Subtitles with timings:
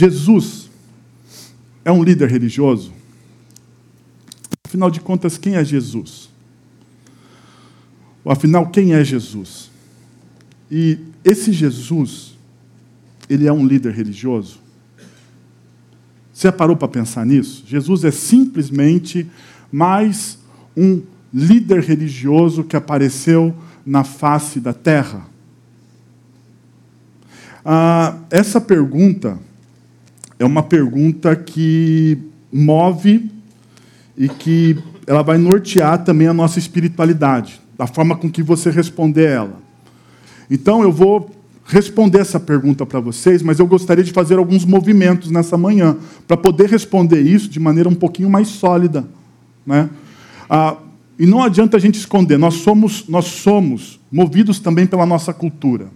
[0.00, 0.70] Jesus
[1.84, 2.90] é um líder religioso?
[4.64, 6.30] Afinal de contas, quem é Jesus?
[8.24, 9.70] Afinal, quem é Jesus?
[10.70, 12.38] E esse Jesus,
[13.28, 14.58] ele é um líder religioso?
[16.32, 17.64] Você já parou para pensar nisso?
[17.66, 19.30] Jesus é simplesmente
[19.70, 20.38] mais
[20.74, 25.28] um líder religioso que apareceu na face da terra?
[27.62, 29.38] Ah, essa pergunta
[30.40, 32.16] é uma pergunta que
[32.50, 33.30] move
[34.16, 39.28] e que ela vai nortear também a nossa espiritualidade, da forma com que você responder
[39.28, 39.60] ela.
[40.50, 41.30] Então eu vou
[41.66, 46.38] responder essa pergunta para vocês, mas eu gostaria de fazer alguns movimentos nessa manhã para
[46.38, 49.06] poder responder isso de maneira um pouquinho mais sólida,
[49.66, 49.90] né?
[50.48, 50.78] Ah,
[51.18, 55.88] e não adianta a gente esconder, nós somos, nós somos movidos também pela nossa cultura.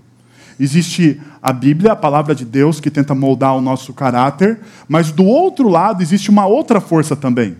[0.58, 5.24] Existe a Bíblia, a palavra de Deus, que tenta moldar o nosso caráter, mas do
[5.24, 7.56] outro lado existe uma outra força também,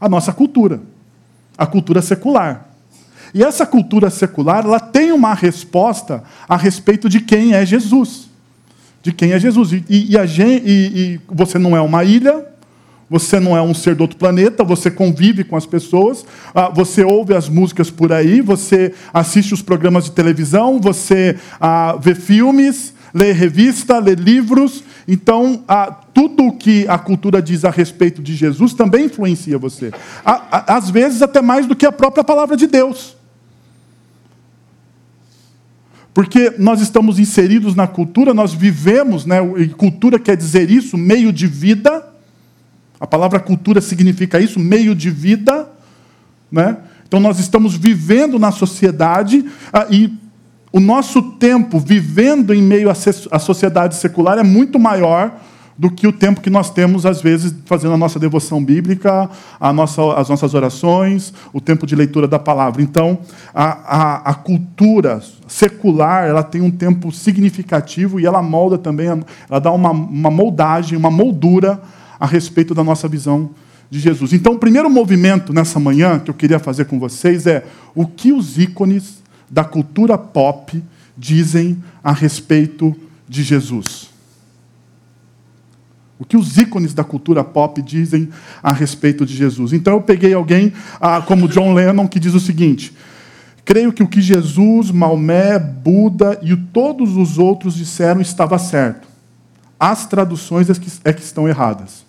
[0.00, 0.80] a nossa cultura,
[1.58, 2.68] a cultura secular.
[3.32, 8.28] E essa cultura secular, ela tem uma resposta a respeito de quem é Jesus.
[9.02, 9.72] De quem é Jesus.
[9.72, 12.44] E, e, a, e, e você não é uma ilha,
[13.10, 17.02] você não é um ser do outro planeta, você convive com as pessoas, ah, você
[17.02, 22.94] ouve as músicas por aí, você assiste os programas de televisão, você ah, vê filmes,
[23.12, 24.84] lê revista, lê livros.
[25.08, 29.90] Então, ah, tudo o que a cultura diz a respeito de Jesus também influencia você.
[30.24, 33.16] Às vezes, até mais do que a própria palavra de Deus.
[36.14, 39.38] Porque nós estamos inseridos na cultura, nós vivemos, né,
[39.76, 42.09] cultura quer dizer isso, meio de vida,
[43.00, 45.68] a palavra cultura significa isso, meio de vida.
[46.52, 46.76] Né?
[47.08, 50.12] Então nós estamos vivendo na sociedade ah, e
[50.70, 55.34] o nosso tempo vivendo em meio à sociedade secular é muito maior
[55.76, 59.72] do que o tempo que nós temos, às vezes, fazendo a nossa devoção bíblica, a
[59.72, 62.82] nossa, as nossas orações, o tempo de leitura da palavra.
[62.82, 63.18] Então,
[63.54, 69.58] a, a, a, cultura secular ela tem um tempo significativo e ela molda também, ela
[69.58, 71.80] dá uma, uma moldagem, uma moldura
[72.20, 73.50] a respeito da nossa visão
[73.90, 74.32] de Jesus.
[74.32, 77.64] Então, o primeiro movimento nessa manhã que eu queria fazer com vocês é
[77.94, 80.80] o que os ícones da cultura pop
[81.16, 82.94] dizem a respeito
[83.28, 84.10] de Jesus.
[86.18, 88.28] O que os ícones da cultura pop dizem
[88.62, 89.72] a respeito de Jesus.
[89.72, 92.94] Então eu peguei alguém ah, como John Lennon que diz o seguinte:
[93.64, 99.08] Creio que o que Jesus, Maomé, Buda e todos os outros disseram estava certo.
[99.78, 102.04] As traduções é que, é que estão erradas.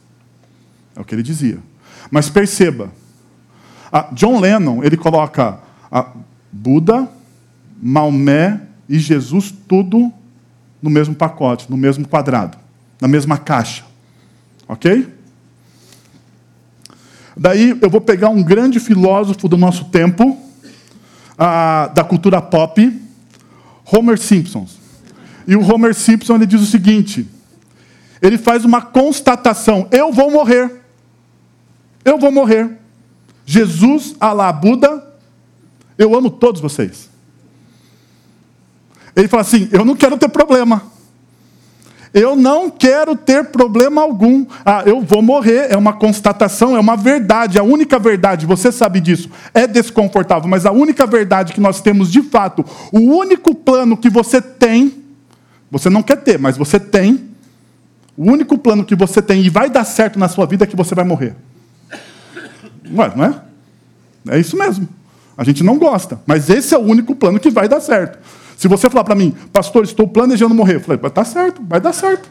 [0.96, 1.60] É o que ele dizia.
[2.10, 2.92] Mas perceba,
[4.14, 5.60] John Lennon ele coloca
[6.52, 7.08] Buda,
[7.82, 10.12] Maomé e Jesus tudo
[10.82, 12.58] no mesmo pacote, no mesmo quadrado,
[13.00, 13.84] na mesma caixa.
[14.68, 15.08] Ok?
[17.38, 20.38] Daí eu vou pegar um grande filósofo do nosso tempo,
[21.38, 23.02] da cultura pop,
[23.86, 24.68] Homer Simpson.
[25.48, 27.28] E o Homer Simpson ele diz o seguinte:
[28.22, 30.81] ele faz uma constatação: eu vou morrer.
[32.04, 32.78] Eu vou morrer.
[33.46, 35.06] Jesus, Alá, Buda,
[35.98, 37.10] eu amo todos vocês.
[39.16, 40.84] Ele fala assim: eu não quero ter problema.
[42.14, 44.46] Eu não quero ter problema algum.
[44.66, 47.58] Ah, eu vou morrer, é uma constatação, é uma verdade.
[47.58, 52.12] A única verdade, você sabe disso, é desconfortável, mas a única verdade que nós temos
[52.12, 54.94] de fato, o único plano que você tem,
[55.70, 57.30] você não quer ter, mas você tem,
[58.18, 60.76] o único plano que você tem e vai dar certo na sua vida é que
[60.76, 61.34] você vai morrer.
[62.90, 63.42] Ué, não é?
[64.30, 64.88] É isso mesmo.
[65.38, 68.20] A gente não gosta, mas esse é o único plano que vai dar certo.
[68.58, 71.94] Se você falar para mim, pastor, estou planejando morrer, eu falei, tá certo, vai dar
[71.94, 72.30] certo.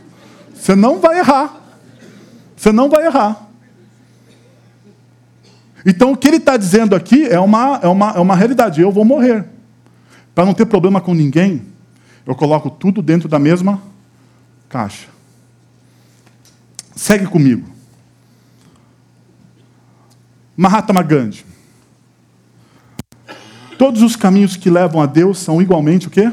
[0.55, 1.61] Você não vai errar.
[2.57, 3.49] Você não vai errar.
[5.85, 8.81] Então, o que ele está dizendo aqui é uma, é, uma, é uma realidade.
[8.81, 9.47] Eu vou morrer.
[10.35, 11.63] Para não ter problema com ninguém,
[12.27, 13.83] eu coloco tudo dentro da mesma
[14.69, 15.09] caixa.
[16.95, 17.67] Segue comigo.
[20.61, 21.43] Mahatma Gandhi.
[23.79, 26.31] Todos os caminhos que levam a Deus são igualmente o quê?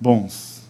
[0.00, 0.62] Bons.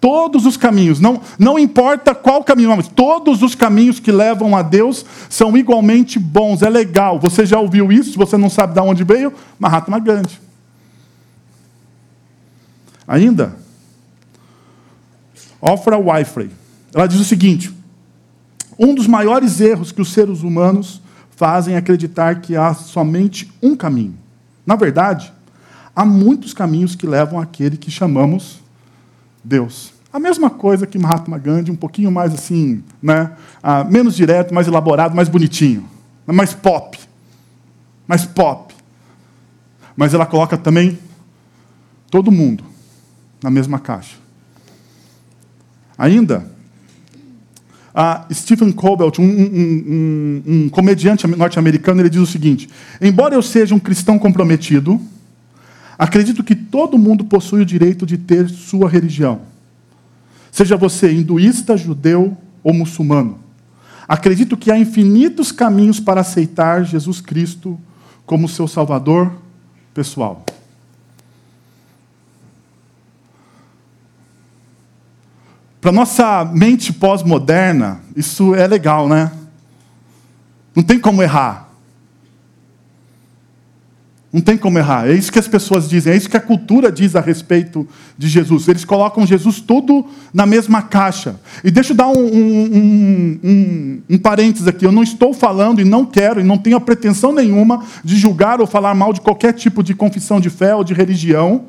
[0.00, 4.62] Todos os caminhos, não, não importa qual caminho, mas todos os caminhos que levam a
[4.62, 6.62] Deus são igualmente bons.
[6.62, 7.20] É legal.
[7.20, 8.16] Você já ouviu isso?
[8.16, 10.40] Você não sabe de onde veio, Mahatma Gandhi.
[13.06, 13.54] Ainda,
[15.60, 16.50] Ofra Winfrey.
[16.94, 17.83] Ela diz o seguinte:
[18.78, 21.00] um dos maiores erros que os seres humanos
[21.36, 24.16] fazem é acreditar que há somente um caminho.
[24.66, 25.32] Na verdade,
[25.94, 28.60] há muitos caminhos que levam àquele que chamamos
[29.42, 29.92] Deus.
[30.12, 33.32] A mesma coisa que Mahatma Gandhi, um pouquinho mais assim, né?
[33.62, 35.88] Ah, menos direto, mais elaborado, mais bonitinho,
[36.26, 36.98] mais pop.
[38.06, 38.72] Mais pop.
[39.96, 40.98] Mas ela coloca também
[42.10, 42.64] todo mundo
[43.42, 44.16] na mesma caixa.
[45.98, 46.50] Ainda,
[47.94, 49.52] a Stephen Colbert, um, um,
[49.86, 52.68] um, um comediante norte-americano, ele diz o seguinte:
[53.00, 55.00] Embora eu seja um cristão comprometido,
[55.96, 59.42] acredito que todo mundo possui o direito de ter sua religião.
[60.50, 63.38] Seja você hinduísta, judeu ou muçulmano.
[64.08, 67.78] Acredito que há infinitos caminhos para aceitar Jesus Cristo
[68.26, 69.32] como seu Salvador
[69.94, 70.44] pessoal.
[75.84, 79.30] Para nossa mente pós-moderna, isso é legal, né?
[80.74, 81.68] Não tem como errar.
[84.32, 85.06] Não tem como errar.
[85.06, 87.86] É isso que as pessoas dizem, é isso que a cultura diz a respeito
[88.16, 88.66] de Jesus.
[88.66, 91.38] Eles colocam Jesus tudo na mesma caixa.
[91.62, 94.86] E deixa eu dar um, um, um, um parênteses aqui.
[94.86, 98.58] Eu não estou falando e não quero e não tenho a pretensão nenhuma de julgar
[98.58, 101.66] ou falar mal de qualquer tipo de confissão de fé ou de religião.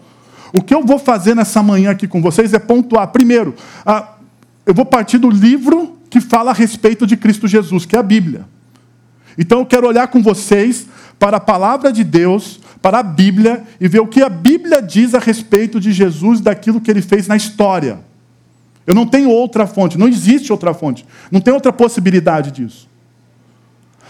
[0.53, 3.07] O que eu vou fazer nessa manhã aqui com vocês é pontuar.
[3.07, 3.55] Primeiro,
[4.65, 8.03] eu vou partir do livro que fala a respeito de Cristo Jesus, que é a
[8.03, 8.45] Bíblia.
[9.37, 10.87] Então eu quero olhar com vocês
[11.19, 15.13] para a palavra de Deus, para a Bíblia, e ver o que a Bíblia diz
[15.13, 17.99] a respeito de Jesus, daquilo que ele fez na história.
[18.87, 22.87] Eu não tenho outra fonte, não existe outra fonte, não tem outra possibilidade disso.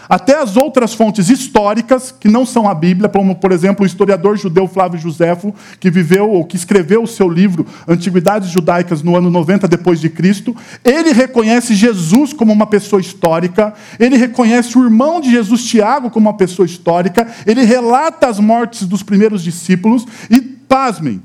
[0.08, 4.36] Até as outras fontes históricas, que não são a Bíblia, como, por exemplo, o historiador
[4.36, 9.30] judeu Flávio Josefo, que viveu ou que escreveu o seu livro Antiguidades Judaicas no ano
[9.30, 10.54] 90 depois de Cristo,
[10.84, 16.28] ele reconhece Jesus como uma pessoa histórica, ele reconhece o irmão de Jesus Tiago como
[16.28, 21.22] uma pessoa histórica, ele relata as mortes dos primeiros discípulos e pasmem,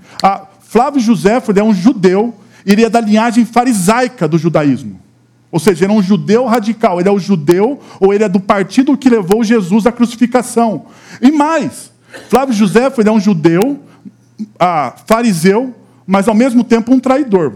[0.62, 2.34] Flávio Josefo é um judeu,
[2.66, 5.01] ele é da linhagem farisaica do judaísmo.
[5.52, 7.00] Ou seja, ele é um judeu radical.
[7.00, 10.86] Ele é o judeu ou ele é do partido que levou Jesus à crucificação.
[11.22, 11.92] E mais,
[12.30, 13.80] Flávio José ele é um judeu,
[14.58, 15.76] ah, fariseu,
[16.08, 17.54] mas ao mesmo tempo um traidor.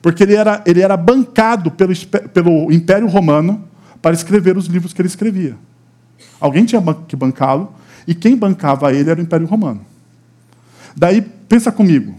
[0.00, 1.92] Porque ele era, ele era bancado pelo,
[2.32, 3.64] pelo Império Romano
[4.00, 5.56] para escrever os livros que ele escrevia.
[6.40, 7.72] Alguém tinha que bancá-lo,
[8.06, 9.80] e quem bancava ele era o Império Romano.
[10.94, 12.14] Daí, pensa comigo.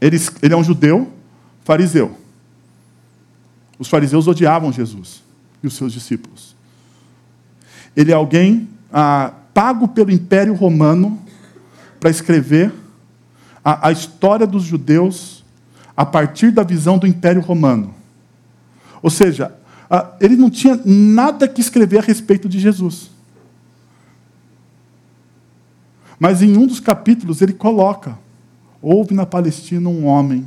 [0.00, 1.12] Ele, ele é um judeu
[1.64, 2.16] fariseu.
[3.78, 5.22] Os fariseus odiavam Jesus
[5.62, 6.56] e os seus discípulos.
[7.96, 11.18] Ele é alguém ah, pago pelo Império Romano
[12.00, 12.72] para escrever
[13.64, 15.44] a, a história dos judeus
[15.96, 17.94] a partir da visão do Império Romano.
[19.02, 19.54] Ou seja,
[19.88, 23.10] ah, ele não tinha nada que escrever a respeito de Jesus.
[26.18, 28.18] Mas em um dos capítulos ele coloca:
[28.82, 30.46] houve na Palestina um homem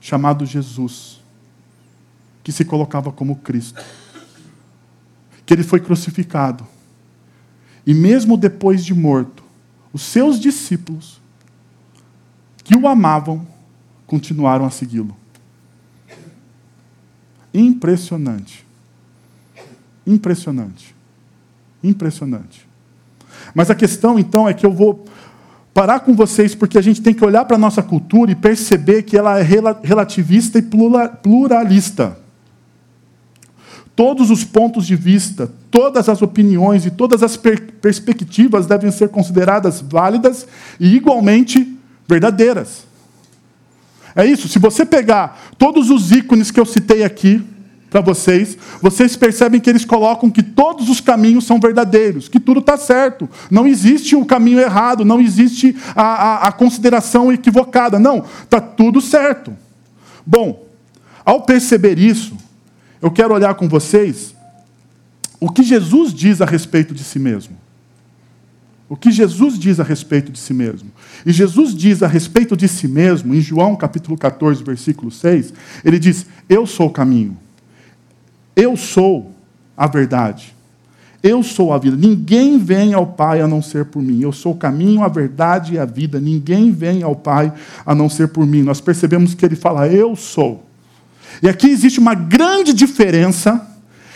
[0.00, 1.19] chamado Jesus
[2.42, 3.82] que se colocava como Cristo.
[5.44, 6.66] Que ele foi crucificado.
[7.86, 9.42] E mesmo depois de morto,
[9.92, 11.20] os seus discípulos,
[12.62, 13.46] que o amavam,
[14.06, 15.16] continuaram a segui-lo.
[17.52, 18.64] Impressionante.
[20.06, 20.94] Impressionante.
[21.82, 22.68] Impressionante.
[23.54, 25.04] Mas a questão, então, é que eu vou
[25.74, 29.02] parar com vocês, porque a gente tem que olhar para a nossa cultura e perceber
[29.02, 29.42] que ela é
[29.82, 32.19] relativista e pluralista
[34.00, 39.10] todos os pontos de vista, todas as opiniões e todas as per perspectivas devem ser
[39.10, 40.46] consideradas válidas
[40.80, 41.76] e igualmente
[42.08, 42.86] verdadeiras.
[44.16, 44.48] É isso.
[44.48, 47.44] Se você pegar todos os ícones que eu citei aqui
[47.90, 52.60] para vocês, vocês percebem que eles colocam que todos os caminhos são verdadeiros, que tudo
[52.60, 53.28] está certo.
[53.50, 57.98] Não existe o um caminho errado, não existe a, a, a consideração equivocada.
[57.98, 59.54] Não, está tudo certo.
[60.24, 60.64] Bom,
[61.22, 62.39] ao perceber isso,
[63.00, 64.34] eu quero olhar com vocês
[65.40, 67.56] o que Jesus diz a respeito de si mesmo.
[68.88, 70.90] O que Jesus diz a respeito de si mesmo.
[71.24, 75.54] E Jesus diz a respeito de si mesmo, em João capítulo 14, versículo 6,
[75.84, 77.38] ele diz: Eu sou o caminho.
[78.56, 79.32] Eu sou
[79.76, 80.54] a verdade.
[81.22, 81.96] Eu sou a vida.
[81.96, 84.20] Ninguém vem ao Pai a não ser por mim.
[84.22, 86.18] Eu sou o caminho, a verdade e a vida.
[86.18, 87.52] Ninguém vem ao Pai
[87.86, 88.62] a não ser por mim.
[88.62, 90.66] Nós percebemos que ele fala: Eu sou.
[91.42, 93.66] E aqui existe uma grande diferença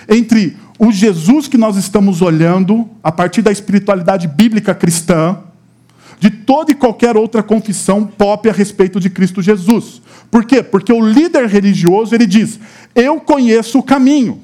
[0.09, 5.39] entre o Jesus que nós estamos olhando a partir da espiritualidade bíblica cristã,
[6.19, 10.01] de toda e qualquer outra confissão pop a respeito de Cristo Jesus.
[10.31, 10.63] Por quê?
[10.63, 12.59] Porque o líder religioso ele diz:
[12.95, 14.41] Eu conheço o caminho.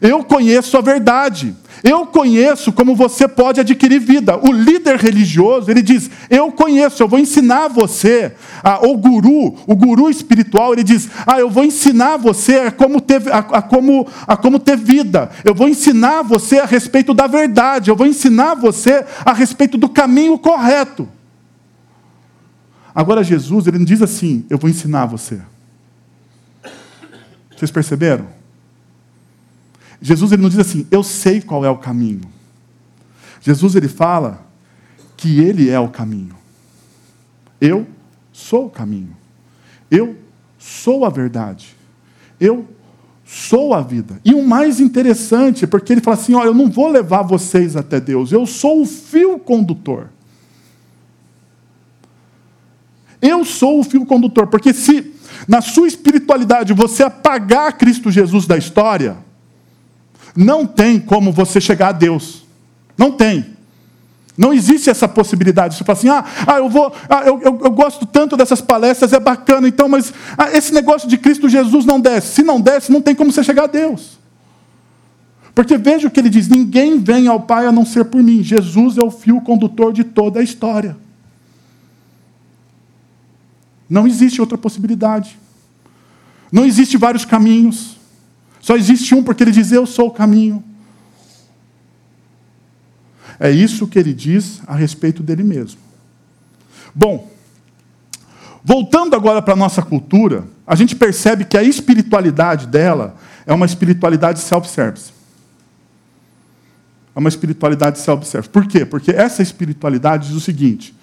[0.00, 1.54] Eu conheço a verdade.
[1.84, 4.36] Eu conheço como você pode adquirir vida.
[4.36, 8.32] O líder religioso, ele diz: Eu conheço, eu vou ensinar você.
[8.62, 13.00] Ah, o guru, o guru espiritual, ele diz: Ah, eu vou ensinar você a como,
[13.00, 15.30] ter, a, a, como, a como ter vida.
[15.44, 17.90] Eu vou ensinar você a respeito da verdade.
[17.90, 21.08] Eu vou ensinar você a respeito do caminho correto.
[22.94, 25.40] Agora, Jesus, ele não diz assim: Eu vou ensinar você.
[27.54, 28.26] Vocês perceberam?
[30.00, 32.22] Jesus ele não diz assim, eu sei qual é o caminho.
[33.40, 34.46] Jesus ele fala
[35.16, 36.34] que ele é o caminho.
[37.60, 37.86] Eu
[38.32, 39.16] sou o caminho.
[39.90, 40.16] Eu
[40.58, 41.74] sou a verdade.
[42.38, 42.68] Eu
[43.24, 44.20] sou a vida.
[44.24, 48.00] E o mais interessante, porque ele fala assim: olha, eu não vou levar vocês até
[48.00, 50.10] Deus, eu sou o fio condutor.
[53.20, 55.14] Eu sou o fio condutor, porque se
[55.48, 59.16] na sua espiritualidade você apagar Cristo Jesus da história,
[60.36, 62.44] não tem como você chegar a Deus.
[62.96, 63.56] Não tem.
[64.36, 65.76] Não existe essa possibilidade.
[65.76, 69.12] Você fala assim, ah, ah eu vou, ah, eu, eu, eu, gosto tanto dessas palestras,
[69.12, 72.34] é bacana, então, mas ah, esse negócio de Cristo Jesus não desce.
[72.34, 74.18] Se não desce, não tem como você chegar a Deus.
[75.54, 78.42] Porque veja o que ele diz: ninguém vem ao Pai a não ser por mim.
[78.42, 80.98] Jesus é o fio condutor de toda a história.
[83.88, 85.38] Não existe outra possibilidade.
[86.52, 87.95] Não existe vários caminhos.
[88.60, 90.62] Só existe um porque ele diz: Eu sou o caminho.
[93.38, 95.80] É isso que ele diz a respeito dele mesmo.
[96.94, 97.30] Bom,
[98.64, 103.66] voltando agora para a nossa cultura, a gente percebe que a espiritualidade dela é uma
[103.66, 105.12] espiritualidade self-service.
[107.14, 108.50] É uma espiritualidade self-service.
[108.50, 108.84] Por quê?
[108.84, 110.94] Porque essa espiritualidade diz o seguinte: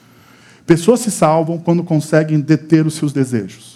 [0.66, 3.73] pessoas se salvam quando conseguem deter os seus desejos.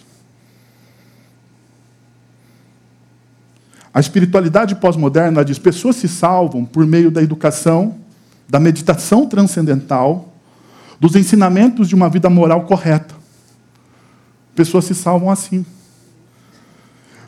[3.98, 7.96] A espiritualidade pós-moderna diz: pessoas se salvam por meio da educação,
[8.48, 10.36] da meditação transcendental,
[11.00, 13.16] dos ensinamentos de uma vida moral correta.
[14.54, 15.66] Pessoas se salvam assim.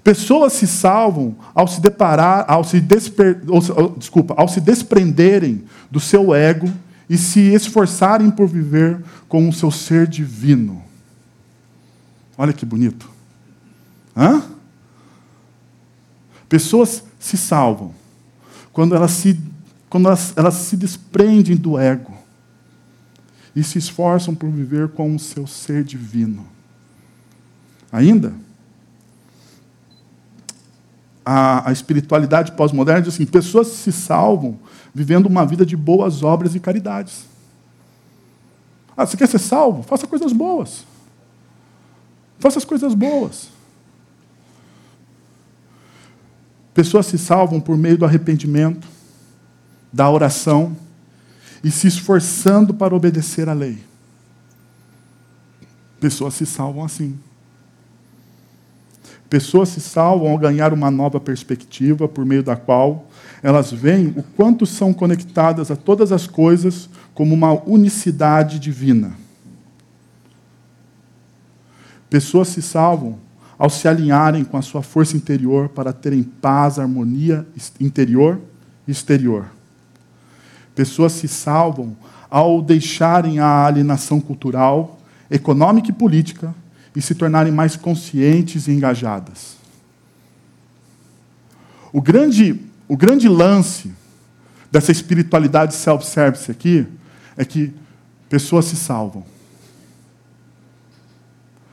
[0.03, 5.99] Pessoas se salvam ao se deparar, ao se desper, ou, desculpa, ao se desprenderem do
[5.99, 6.71] seu ego
[7.09, 10.83] e se esforçarem por viver com o seu ser divino.
[12.37, 13.09] Olha que bonito.
[14.15, 14.58] Hã?
[16.49, 17.93] Pessoas se salvam
[18.73, 19.39] quando elas se,
[19.87, 22.17] quando elas, elas se desprendem do ego
[23.55, 26.45] e se esforçam por viver com o seu ser divino.
[27.91, 28.33] Ainda,
[31.23, 34.57] a, a espiritualidade pós-moderna diz assim: pessoas se salvam
[34.93, 37.25] vivendo uma vida de boas obras e caridades.
[38.97, 39.83] Ah, você quer ser salvo?
[39.83, 40.83] Faça coisas boas.
[42.39, 43.49] Faça as coisas boas.
[46.79, 48.87] Pessoas se salvam por meio do arrependimento,
[49.91, 50.77] da oração
[51.61, 53.79] e se esforçando para obedecer à lei.
[55.99, 57.19] Pessoas se salvam assim.
[59.29, 63.09] Pessoas se salvam ao ganhar uma nova perspectiva por meio da qual
[63.43, 69.11] elas veem o quanto são conectadas a todas as coisas como uma unicidade divina.
[72.09, 73.19] Pessoas se salvam
[73.59, 77.45] ao se alinharem com a sua força interior para terem paz, harmonia
[77.77, 78.39] interior
[78.87, 79.47] e exterior.
[80.73, 81.93] Pessoas se salvam
[82.31, 84.97] ao deixarem a alienação cultural,
[85.29, 86.55] econômica e política
[86.95, 89.57] e se tornarem mais conscientes e engajadas.
[91.91, 93.91] O grande, o grande lance
[94.71, 96.87] dessa espiritualidade self-service aqui
[97.35, 97.73] é que
[98.29, 99.25] pessoas se salvam.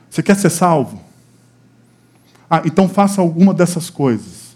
[0.09, 1.06] Você quer ser salvo?
[2.49, 4.47] Ah, então faça alguma dessas coisas.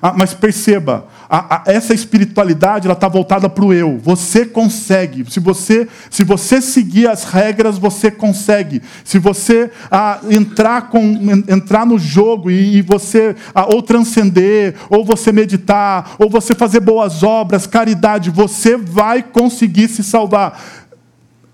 [0.00, 3.98] Ah, mas perceba, a, a, essa espiritualidade ela está voltada para o eu.
[3.98, 5.30] Você consegue.
[5.30, 8.82] Se você, se você seguir as regras, você consegue.
[9.04, 11.00] Se você ah, entrar, com,
[11.48, 16.80] entrar no jogo e, e você ah, ou transcender, ou você meditar, ou você fazer
[16.80, 20.60] boas obras, caridade, você vai conseguir se salvar.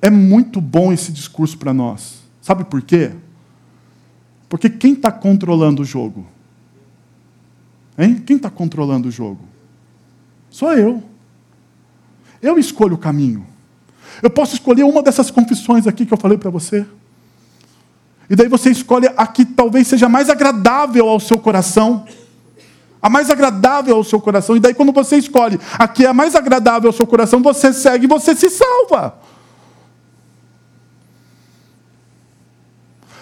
[0.01, 2.23] É muito bom esse discurso para nós.
[2.41, 3.13] Sabe por quê?
[4.53, 6.27] Porque quem está controlando o jogo?
[7.97, 8.17] Hein?
[8.17, 9.41] Quem está controlando o jogo?
[10.51, 11.03] Sou eu.
[12.43, 13.47] Eu escolho o caminho.
[14.23, 16.85] Eu posso escolher uma dessas confissões aqui que eu falei para você.
[18.29, 22.05] E daí você escolhe a que talvez seja mais agradável ao seu coração.
[23.01, 24.55] A mais agradável ao seu coração.
[24.55, 27.73] E daí, quando você escolhe a que é a mais agradável ao seu coração, você
[27.73, 29.19] segue e você se salva.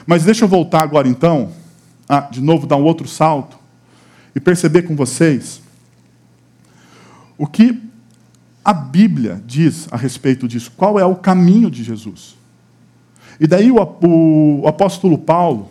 [0.07, 1.52] Mas deixa eu voltar agora então,
[2.09, 3.59] a, de novo dar um outro salto
[4.35, 5.62] e perceber com vocês
[7.37, 7.80] o que
[8.64, 12.37] a Bíblia diz a respeito disso, qual é o caminho de Jesus.
[13.40, 15.71] E daí o, o, o apóstolo Paulo,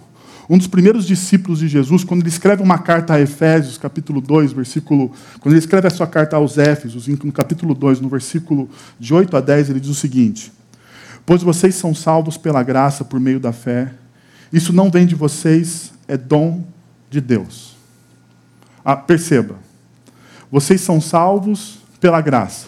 [0.50, 4.52] um dos primeiros discípulos de Jesus, quando ele escreve uma carta a Efésios, capítulo 2,
[4.52, 5.12] versículo.
[5.40, 8.68] Quando ele escreve a sua carta aos Éfesos, no capítulo 2, no versículo
[9.00, 10.52] de 8 a 10, ele diz o seguinte:
[11.24, 13.94] Pois vocês são salvos pela graça por meio da fé.
[14.52, 16.64] Isso não vem de vocês, é dom
[17.10, 17.76] de Deus.
[18.84, 19.56] Ah, perceba,
[20.52, 22.68] vocês são salvos pela graça.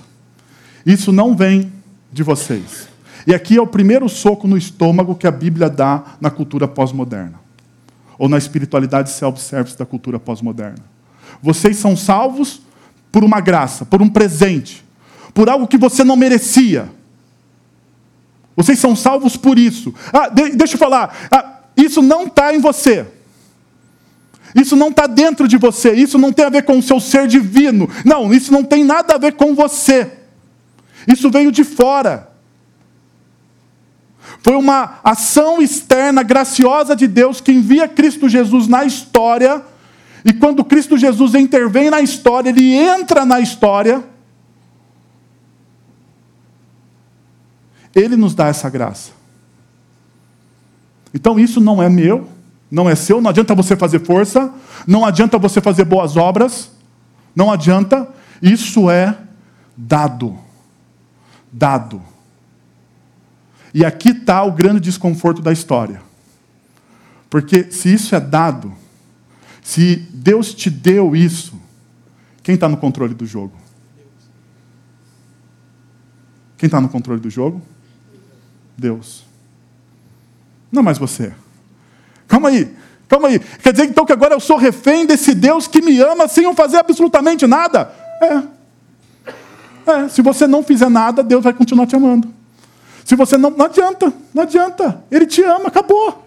[0.85, 1.71] Isso não vem
[2.11, 2.87] de vocês.
[3.25, 7.39] E aqui é o primeiro soco no estômago que a Bíblia dá na cultura pós-moderna,
[8.17, 10.83] ou na espiritualidade self-service da cultura pós-moderna.
[11.41, 12.61] Vocês são salvos
[13.11, 14.83] por uma graça, por um presente,
[15.33, 16.89] por algo que você não merecia.
[18.55, 19.93] Vocês são salvos por isso.
[20.11, 23.05] Ah, de, deixa eu falar, ah, isso não está em você.
[24.55, 25.93] Isso não está dentro de você.
[25.93, 27.89] Isso não tem a ver com o seu ser divino.
[28.05, 30.11] Não, isso não tem nada a ver com você.
[31.07, 32.29] Isso veio de fora.
[34.43, 39.63] Foi uma ação externa graciosa de Deus que envia Cristo Jesus na história.
[40.25, 44.03] E quando Cristo Jesus intervém na história, ele entra na história.
[47.95, 49.20] Ele nos dá essa graça.
[51.13, 52.27] Então isso não é meu,
[52.69, 54.53] não é seu, não adianta você fazer força,
[54.87, 56.71] não adianta você fazer boas obras,
[57.35, 58.07] não adianta,
[58.41, 59.17] isso é
[59.75, 60.37] dado.
[61.51, 62.01] Dado.
[63.73, 66.01] E aqui está o grande desconforto da história.
[67.29, 68.73] Porque se isso é dado,
[69.61, 71.59] se Deus te deu isso,
[72.43, 73.53] quem está no controle do jogo?
[76.57, 77.61] Quem está no controle do jogo?
[78.77, 79.30] Deus.
[80.71, 81.33] Não mais você.
[82.27, 82.73] Calma aí,
[83.09, 83.39] calma aí.
[83.39, 86.53] Quer dizer então que agora eu sou refém desse Deus que me ama sem eu
[86.53, 87.93] fazer absolutamente nada?
[88.21, 88.61] É.
[89.91, 92.31] É, se você não fizer nada, Deus vai continuar te amando.
[93.03, 93.49] Se você não.
[93.49, 95.03] Não adianta, não adianta.
[95.11, 96.25] Ele te ama, acabou.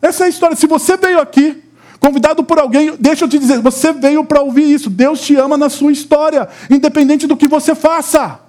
[0.00, 0.54] Essa é a história.
[0.54, 1.62] Se você veio aqui,
[1.98, 4.90] convidado por alguém, deixa eu te dizer, você veio para ouvir isso.
[4.90, 8.43] Deus te ama na sua história, independente do que você faça.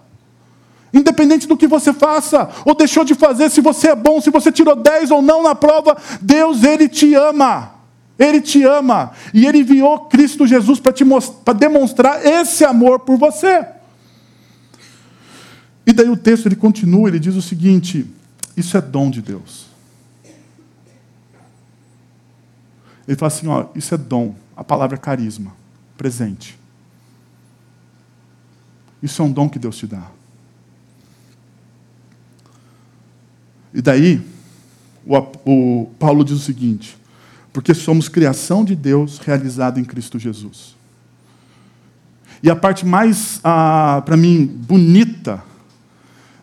[0.95, 4.49] Independente do que você faça, ou deixou de fazer, se você é bom, se você
[4.49, 7.73] tirou 10 ou não na prova, Deus, Ele te ama.
[8.17, 9.11] Ele te ama.
[9.33, 13.67] E Ele enviou Cristo Jesus para demonstrar esse amor por você.
[15.85, 18.07] E daí o texto ele continua, ele diz o seguinte:
[18.55, 19.67] isso é dom de Deus.
[23.05, 24.33] Ele fala assim: ó, isso é dom.
[24.55, 25.53] A palavra é carisma,
[25.97, 26.57] presente.
[29.03, 30.14] Isso é um dom que Deus te dá.
[33.75, 34.21] E daí,
[35.05, 36.97] o, o Paulo diz o seguinte:
[37.51, 40.75] porque somos criação de Deus realizada em Cristo Jesus.
[42.41, 45.43] E a parte mais, ah, para mim, bonita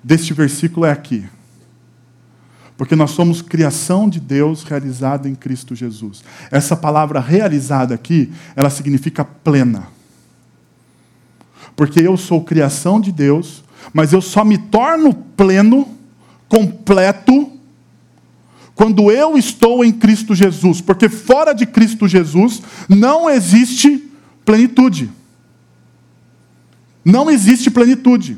[0.02, 1.24] deste versículo é aqui.
[2.76, 6.24] Porque nós somos criação de Deus realizada em Cristo Jesus.
[6.50, 9.86] Essa palavra realizada aqui, ela significa plena.
[11.76, 15.88] Porque eu sou criação de Deus, mas eu só me torno pleno,
[16.52, 17.50] completo,
[18.74, 20.82] quando eu estou em Cristo Jesus.
[20.82, 24.10] Porque fora de Cristo Jesus não existe
[24.44, 25.10] plenitude.
[27.02, 28.36] Não existe plenitude.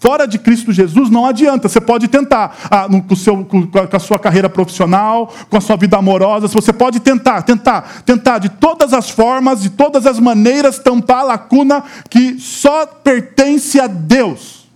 [0.00, 1.68] Fora de Cristo Jesus não adianta.
[1.68, 5.96] Você pode tentar ah, com, seu, com, a sua carreira profissional, com a sua vida
[5.96, 6.48] amorosa.
[6.48, 11.22] Você pode tentar, tentar, tentar de todas as formas, de todas as maneiras, tampar a
[11.22, 14.68] lacuna que só pertence a Deus.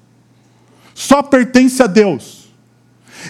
[0.94, 2.35] Só pertence a Deus.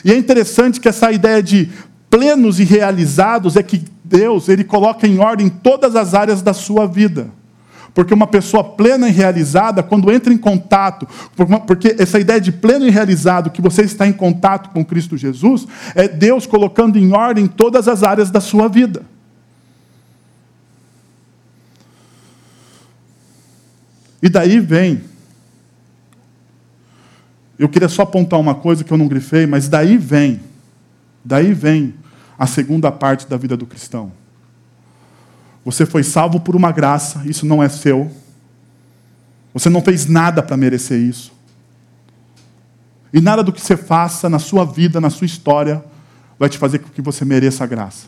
[0.05, 1.71] E é interessante que essa ideia de
[2.11, 6.87] plenos e realizados é que Deus ele coloca em ordem todas as áreas da sua
[6.87, 7.29] vida.
[7.93, 11.09] Porque uma pessoa plena e realizada, quando entra em contato,
[11.67, 15.67] porque essa ideia de pleno e realizado, que você está em contato com Cristo Jesus,
[15.95, 19.03] é Deus colocando em ordem todas as áreas da sua vida.
[24.23, 25.16] E daí vem.
[27.59, 30.40] Eu queria só apontar uma coisa que eu não grifei, mas daí vem.
[31.25, 31.95] Daí vem
[32.38, 34.12] a segunda parte da vida do cristão.
[35.64, 38.11] Você foi salvo por uma graça, isso não é seu.
[39.53, 41.33] Você não fez nada para merecer isso.
[43.12, 45.83] E nada do que você faça na sua vida, na sua história,
[46.38, 48.07] vai te fazer com que você mereça a graça.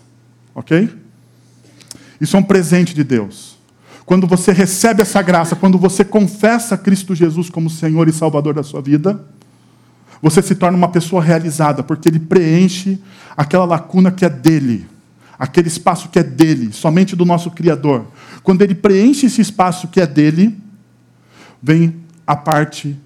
[0.54, 0.94] Ok?
[2.20, 3.56] Isso é um presente de Deus.
[4.04, 8.62] Quando você recebe essa graça, quando você confessa Cristo Jesus como Senhor e Salvador da
[8.62, 9.24] sua vida,
[10.22, 12.98] você se torna uma pessoa realizada, porque Ele preenche
[13.37, 14.87] aquela lacuna que é dele
[15.38, 18.07] aquele espaço que é dele, somente do nosso Criador.
[18.42, 20.59] Quando ele preenche esse espaço que é dele,
[21.62, 21.94] vem
[22.26, 22.96] a parte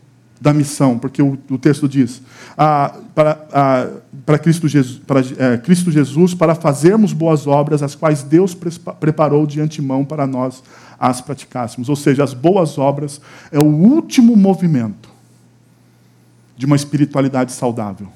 [0.41, 2.23] da missão, porque o, o texto diz:
[2.57, 3.89] ah, para, ah,
[4.25, 8.57] para, Cristo Jesus, para é, Cristo Jesus, para fazermos boas obras, as quais Deus
[8.99, 10.63] preparou de antemão para nós
[10.99, 11.89] as praticássemos.
[11.89, 13.21] Ou seja, as boas obras
[13.53, 15.02] é o último movimento
[16.63, 18.09] de uma espiritualidade saudável.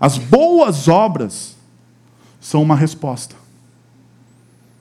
[0.00, 1.54] As boas obras
[2.40, 3.36] são uma resposta.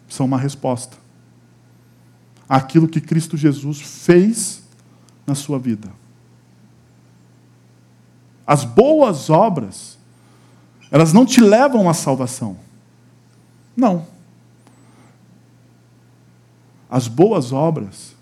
[0.08, 0.96] São uma resposta
[2.48, 4.64] àquilo que Cristo Jesus fez
[5.28, 5.92] na sua vida.
[8.48, 9.98] As boas obras,
[10.90, 12.56] elas não te levam à salvação.
[13.76, 14.08] Não.
[16.90, 18.16] As boas obras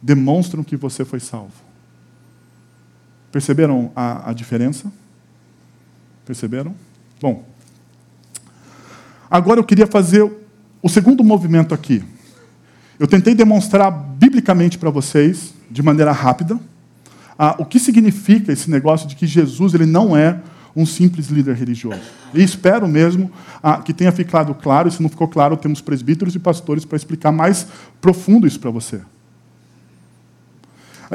[0.00, 1.65] demonstram que você foi salvo.
[3.36, 4.90] Perceberam a, a diferença?
[6.24, 6.74] Perceberam?
[7.20, 7.44] Bom,
[9.30, 10.22] agora eu queria fazer
[10.82, 12.02] o segundo movimento aqui.
[12.98, 16.58] Eu tentei demonstrar biblicamente para vocês de maneira rápida
[17.38, 20.40] ah, o que significa esse negócio de que Jesus ele não é
[20.74, 22.00] um simples líder religioso.
[22.32, 23.30] E espero mesmo
[23.84, 27.32] que tenha ficado claro, e se não ficou claro, temos presbíteros e pastores para explicar
[27.32, 27.66] mais
[28.00, 29.02] profundo isso para você.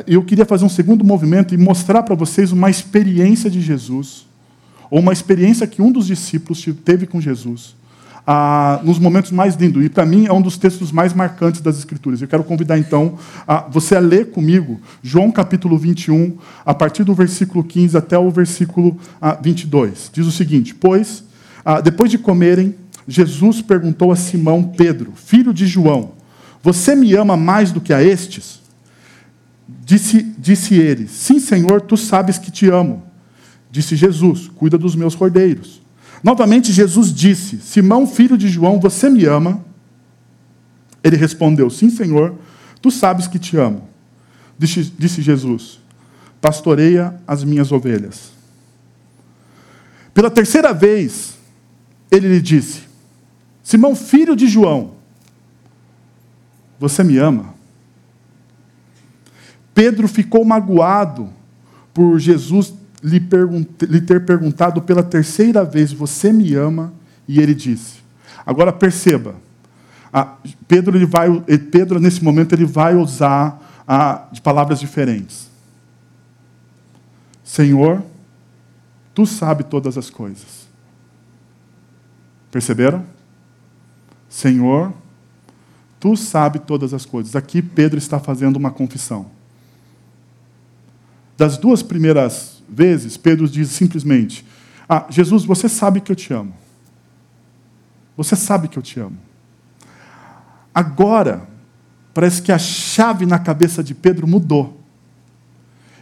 [0.08, 4.25] Eu queria fazer um segundo movimento e mostrar para vocês uma experiência de Jesus,
[4.89, 7.75] ou uma experiência que um dos discípulos teve com Jesus,
[8.25, 9.84] ah, nos momentos mais lindos.
[9.84, 12.21] E para mim é um dos textos mais marcantes das Escrituras.
[12.21, 17.13] Eu quero convidar então a você a ler comigo João capítulo 21, a partir do
[17.13, 20.10] versículo 15 até o versículo ah, 22.
[20.13, 21.23] Diz o seguinte: Pois,
[21.65, 22.75] ah, depois de comerem,
[23.08, 26.12] Jesus perguntou a Simão Pedro, filho de João:
[26.63, 28.61] Você me ama mais do que a estes?
[29.84, 33.04] Disse, disse ele: Sim, Senhor, tu sabes que te amo.
[33.70, 35.82] Disse Jesus: Cuida dos meus cordeiros.
[36.24, 39.65] Novamente, Jesus disse: Simão, filho de João, você me ama?
[41.04, 42.36] Ele respondeu: Sim, Senhor,
[42.82, 43.89] tu sabes que te amo.
[44.58, 45.80] Disse, disse Jesus:
[46.39, 48.32] Pastoreia as minhas ovelhas.
[50.13, 51.38] Pela terceira vez,
[52.12, 52.82] ele lhe disse:
[53.63, 54.94] Simão, filho de João,
[56.80, 57.51] você me ama?
[59.82, 61.34] Pedro ficou magoado
[61.91, 62.72] por Jesus
[63.04, 63.20] lhe,
[63.89, 66.94] lhe ter perguntado pela terceira vez: Você me ama?
[67.28, 67.96] E ele disse.
[68.46, 69.34] Agora perceba,
[70.67, 71.28] Pedro, ele vai,
[71.72, 75.50] Pedro, nesse momento, ele vai usar a, de palavras diferentes.
[77.44, 78.04] Senhor,
[79.15, 80.67] tu sabe todas as coisas.
[82.52, 83.04] Perceberam?
[84.30, 84.94] Senhor,
[86.00, 87.36] tu sabe todas as coisas.
[87.36, 89.40] Aqui Pedro está fazendo uma confissão.
[91.41, 94.45] Das duas primeiras vezes, Pedro diz simplesmente:
[94.88, 96.54] Ah, Jesus, você sabe que eu te amo.
[98.15, 99.17] Você sabe que eu te amo.
[100.71, 101.49] Agora,
[102.13, 104.80] parece que a chave na cabeça de Pedro mudou.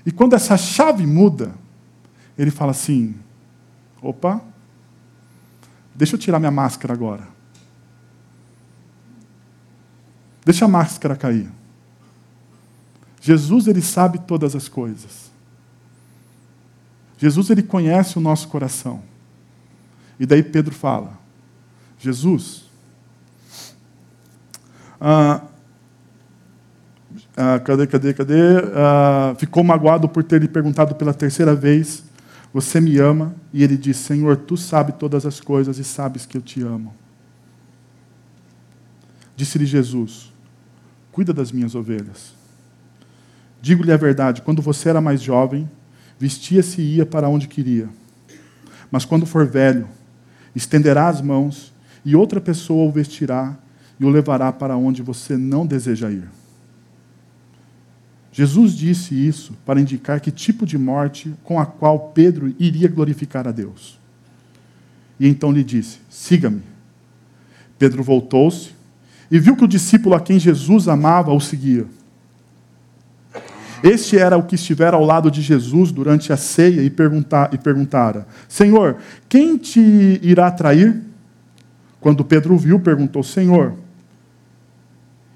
[0.06, 1.54] E quando essa chave muda,
[2.38, 3.15] ele fala assim:
[4.02, 4.41] opa,
[5.95, 7.25] deixa eu tirar minha máscara agora.
[10.43, 11.49] Deixa a máscara cair.
[13.21, 15.29] Jesus, ele sabe todas as coisas.
[17.19, 19.03] Jesus ele conhece o nosso coração.
[20.17, 21.19] E daí Pedro fala:
[21.99, 22.63] Jesus,
[25.01, 25.41] ah,
[27.36, 28.41] ah, cadê, cadê, cadê?
[28.73, 32.03] Ah, ficou magoado por ter lhe perguntado pela terceira vez:
[32.53, 33.36] Você me ama?
[33.51, 36.95] E ele diz: Senhor, tu sabes todas as coisas e sabes que eu te amo.
[39.36, 40.32] Disse-lhe Jesus:
[41.12, 42.34] Cuida das minhas ovelhas.
[43.62, 45.69] Digo-lhe a verdade: quando você era mais jovem,
[46.19, 47.89] vestia-se e ia para onde queria.
[48.91, 49.88] Mas quando for velho,
[50.55, 53.58] estenderá as mãos e outra pessoa o vestirá
[53.99, 56.27] e o levará para onde você não deseja ir.
[58.32, 63.47] Jesus disse isso para indicar que tipo de morte com a qual Pedro iria glorificar
[63.47, 63.99] a Deus.
[65.19, 66.62] E então lhe disse: Siga-me.
[67.77, 68.71] Pedro voltou-se
[69.32, 71.86] e viu que o discípulo a quem Jesus amava o seguia.
[73.84, 77.58] Este era o que estivera ao lado de Jesus durante a ceia e, perguntar, e
[77.58, 81.02] perguntara: Senhor, quem te irá trair?
[82.00, 83.76] Quando Pedro viu, perguntou: Senhor,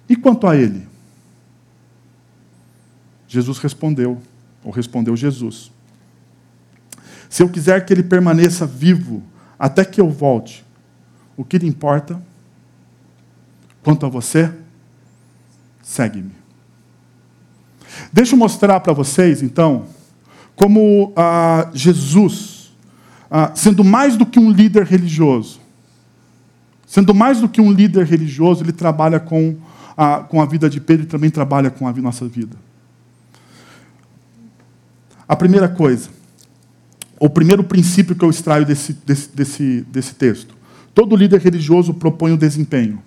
[0.10, 0.88] e quanto a ele?
[3.28, 4.22] Jesus respondeu,
[4.64, 5.72] ou respondeu Jesus:
[7.30, 9.24] Se eu quiser que ele permaneça vivo
[9.58, 10.66] até que eu volte,
[11.38, 12.22] o que lhe importa?
[13.82, 14.52] Quanto a você,
[15.82, 16.43] segue-me.
[18.12, 19.86] Deixa eu mostrar para vocês, então,
[20.56, 22.72] como ah, Jesus,
[23.30, 25.60] ah, sendo mais do que um líder religioso,
[26.86, 29.58] sendo mais do que um líder religioso, ele trabalha com
[29.98, 32.56] a, com a vida de Pedro e também trabalha com a nossa vida.
[35.28, 36.10] A primeira coisa,
[37.20, 40.56] o primeiro princípio que eu extraio desse, desse, desse, desse texto:
[40.94, 43.02] todo líder religioso propõe o desempenho.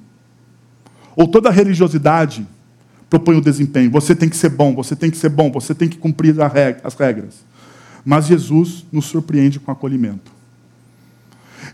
[1.14, 2.46] Ou toda religiosidade
[3.16, 3.90] propõe o desempenho.
[3.90, 6.94] Você tem que ser bom, você tem que ser bom, você tem que cumprir as
[6.94, 7.44] regras.
[8.04, 10.30] Mas Jesus nos surpreende com acolhimento.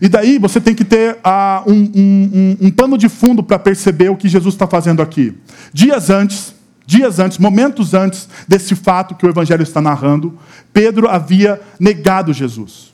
[0.01, 4.09] E daí você tem que ter uh, um, um, um, pano de fundo para perceber
[4.09, 5.37] o que Jesus está fazendo aqui.
[5.71, 10.37] Dias antes, dias antes, momentos antes desse fato que o Evangelho está narrando,
[10.71, 12.91] Pedro havia negado Jesus.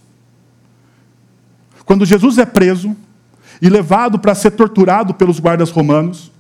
[1.86, 2.96] Quando Jesus é preso
[3.62, 6.32] e levado para ser torturado pelos guardas romanos,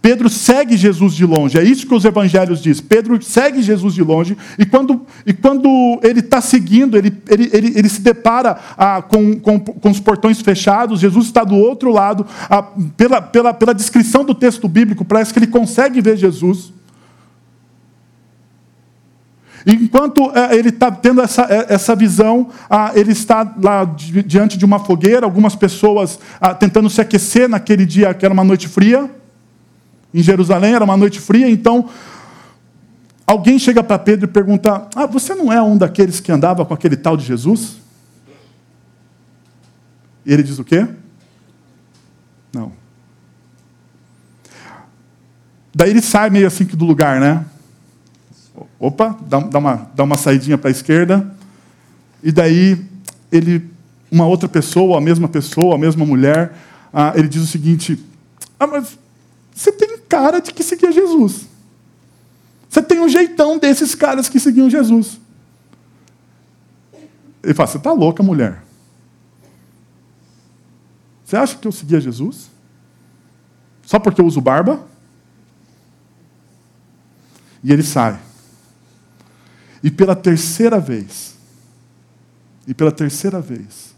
[0.00, 2.84] Pedro segue Jesus de longe, é isso que os evangelhos dizem.
[2.84, 5.68] Pedro segue Jesus de longe, e quando, e quando
[6.02, 10.40] ele está seguindo, ele, ele, ele, ele, se depara ah, com, com, com, os portões
[10.40, 12.62] fechados, Jesus está do outro lado, ah,
[12.96, 16.72] pela, pela, pela descrição do texto bíblico, parece que ele consegue ver Jesus.
[19.66, 23.84] Enquanto eh, ele está tendo essa, eh, essa visão, ah, ele está lá
[24.24, 28.44] diante de uma fogueira, algumas pessoas ah, tentando se aquecer naquele dia que era uma
[28.44, 29.17] noite fria
[30.12, 31.88] em Jerusalém, era uma noite fria, então
[33.26, 36.72] alguém chega para Pedro e pergunta: Ah, você não é um daqueles que andava com
[36.72, 37.76] aquele tal de Jesus?
[40.24, 40.86] E ele diz o quê?
[42.52, 42.72] Não.
[45.74, 47.44] Daí ele sai meio assim do lugar, né?
[48.80, 51.34] Opa, dá, dá uma, dá uma saidinha para a esquerda.
[52.22, 52.84] E daí
[53.30, 53.70] ele,
[54.10, 56.52] uma outra pessoa, a mesma pessoa, a mesma mulher,
[56.92, 58.02] ah, ele diz o seguinte:
[58.58, 58.98] Ah, mas
[59.58, 61.48] você tem cara de que seguia Jesus.
[62.68, 65.18] Você tem um jeitão desses caras que seguiam Jesus.
[67.42, 68.62] Ele fala: Você está louca, mulher?
[71.24, 72.48] Você acha que eu seguia Jesus?
[73.82, 74.86] Só porque eu uso barba?
[77.64, 78.16] E ele sai.
[79.82, 81.34] E pela terceira vez,
[82.64, 83.92] e pela terceira vez,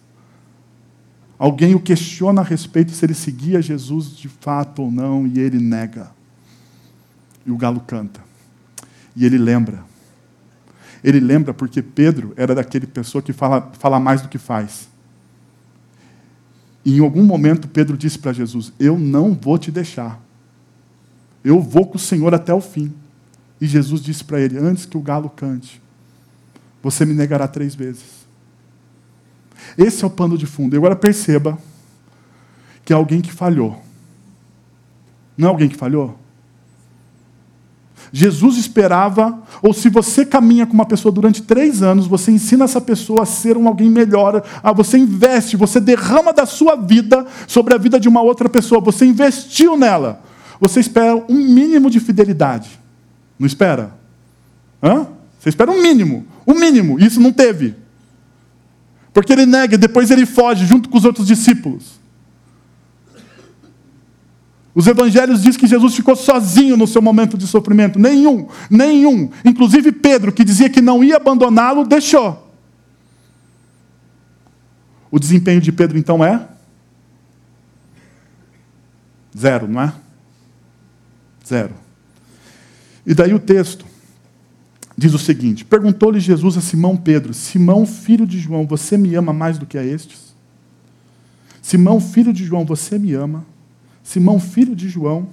[1.41, 5.59] Alguém o questiona a respeito se ele seguia Jesus de fato ou não, e ele
[5.59, 6.11] nega.
[7.47, 8.21] E o galo canta.
[9.17, 9.83] E ele lembra.
[11.03, 14.87] Ele lembra porque Pedro era daquele pessoa que fala, fala mais do que faz.
[16.85, 20.23] E em algum momento Pedro disse para Jesus: Eu não vou te deixar.
[21.43, 22.93] Eu vou com o Senhor até o fim.
[23.59, 25.81] E Jesus disse para ele: Antes que o galo cante,
[26.83, 28.20] você me negará três vezes.
[29.77, 30.75] Esse é o pano de fundo.
[30.75, 31.59] E agora perceba
[32.85, 33.83] que é alguém que falhou.
[35.37, 36.19] Não é alguém que falhou?
[38.13, 42.81] Jesus esperava, ou se você caminha com uma pessoa durante três anos, você ensina essa
[42.81, 47.75] pessoa a ser um alguém melhor, a você investe, você derrama da sua vida sobre
[47.75, 50.23] a vida de uma outra pessoa, você investiu nela.
[50.61, 52.81] Você espera um mínimo de fidelidade.
[53.39, 53.95] Não espera?
[54.83, 55.07] Hã?
[55.39, 56.99] Você espera um mínimo, um mínimo.
[56.99, 57.75] Isso não teve.
[59.13, 62.01] Porque ele nega depois ele foge junto com os outros discípulos.
[64.73, 67.99] Os evangelhos dizem que Jesus ficou sozinho no seu momento de sofrimento.
[67.99, 69.31] Nenhum, nenhum.
[69.45, 72.49] Inclusive Pedro, que dizia que não ia abandoná-lo, deixou.
[75.11, 76.47] O desempenho de Pedro então é?
[79.37, 79.93] Zero, não é?
[81.47, 81.75] Zero.
[83.05, 83.90] E daí o texto
[85.01, 89.33] diz o seguinte: Perguntou-lhe Jesus a Simão Pedro: Simão, filho de João, você me ama
[89.33, 90.35] mais do que a estes?
[91.63, 93.47] Simão, filho de João, você me ama?
[94.03, 95.29] Simão, filho de João,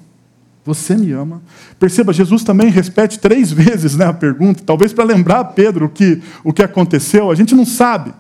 [0.64, 1.42] você me ama?
[1.80, 5.90] Perceba, Jesus também repete três vezes né, a pergunta, talvez para lembrar a Pedro o
[5.90, 8.14] que, o que aconteceu, a gente não sabe.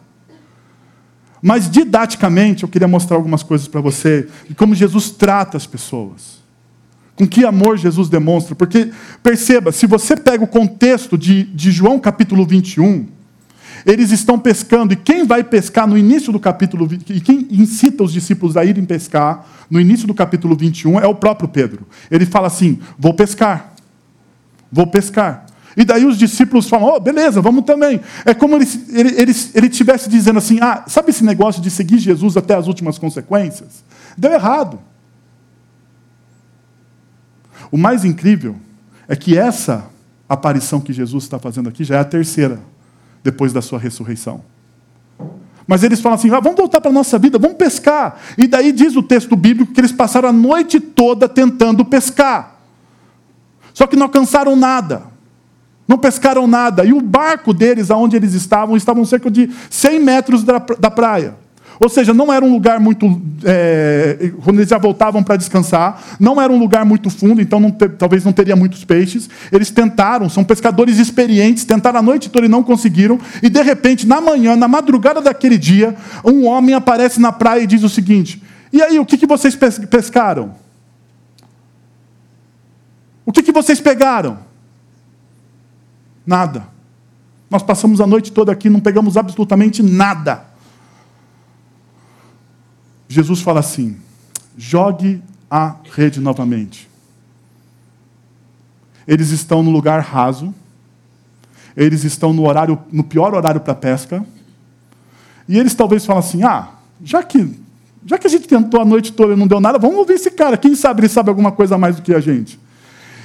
[1.42, 6.38] Mas didaticamente eu queria mostrar algumas coisas para você de como Jesus trata as pessoas
[7.18, 8.56] com que amor Jesus demonstra.
[8.56, 13.08] Porque, perceba, se você pega o contexto de, de João capítulo 21,
[13.86, 18.14] eles estão pescando, e quem vai pescar no início do capítulo, e quem incita os
[18.14, 21.88] discípulos a irem pescar, no início do capítulo 21, é o próprio Pedro.
[22.10, 23.74] Ele fala assim: vou pescar,
[24.72, 25.46] vou pescar.
[25.76, 28.00] E daí os discípulos falam: oh, beleza, vamos também.
[28.26, 31.98] É como ele, ele, ele, ele tivesse dizendo assim: ah, sabe esse negócio de seguir
[31.98, 33.84] Jesus até as últimas consequências?
[34.18, 34.80] Deu errado.
[37.72, 38.56] O mais incrível
[39.08, 39.86] é que essa
[40.28, 42.60] aparição que Jesus está fazendo aqui já é a terceira
[43.24, 44.42] depois da sua ressurreição.
[45.68, 48.20] Mas eles falam assim: ah, vamos voltar para a nossa vida, vamos pescar.
[48.38, 52.56] E daí diz o texto bíblico que eles passaram a noite toda tentando pescar.
[53.74, 55.04] Só que não alcançaram nada.
[55.88, 56.84] Não pescaram nada.
[56.86, 61.36] E o barco deles, aonde eles estavam, estavam cerca de 100 metros da, da praia.
[61.80, 63.22] Ou seja, não era um lugar muito.
[63.44, 67.72] É, quando eles já voltavam para descansar, não era um lugar muito fundo, então não
[67.72, 69.30] talvez não teria muitos peixes.
[69.52, 73.20] Eles tentaram, são pescadores experientes, tentaram a noite toda e não conseguiram.
[73.44, 77.68] E de repente, na manhã, na madrugada daquele dia, um homem aparece na praia e
[77.68, 78.42] diz o seguinte:
[78.74, 80.56] E aí, o que, que vocês pescaram?
[83.26, 84.40] O que, que vocês pegaram?
[86.26, 86.68] Nada.
[87.50, 90.47] Nós passamos a noite toda aqui, não pegamos absolutamente nada.
[93.08, 93.98] Jesus fala assim:
[94.58, 96.90] jogue a rede novamente.
[99.08, 100.54] Eles estão no lugar raso,
[101.76, 104.26] eles estão no horário, no pior horário para pesca,
[105.48, 106.70] e eles talvez falam assim: ah,
[107.04, 107.50] já que,
[108.06, 110.32] já que a gente tentou a noite toda e não deu nada, vamos ouvir esse
[110.32, 112.60] cara, quem sabe ele sabe alguma coisa mais do que a gente.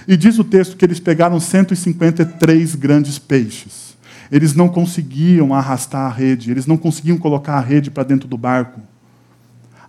[0.06, 3.96] E diz o texto que eles pegaram 153 grandes peixes.
[4.30, 8.36] Eles não conseguiam arrastar a rede, eles não conseguiam colocar a rede para dentro do
[8.36, 8.80] barco.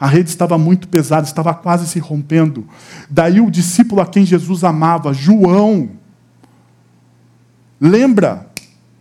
[0.03, 2.67] A rede estava muito pesada, estava quase se rompendo.
[3.09, 5.91] Daí o discípulo a quem Jesus amava, João,
[7.79, 8.47] lembra,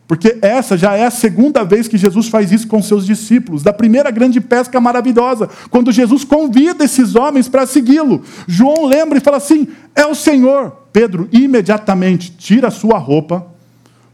[0.07, 3.73] porque essa já é a segunda vez que Jesus faz isso com seus discípulos, da
[3.73, 8.23] primeira grande pesca maravilhosa, quando Jesus convida esses homens para segui-lo.
[8.47, 10.71] João lembra e fala assim: é o Senhor.
[10.93, 13.45] Pedro imediatamente tira a sua roupa,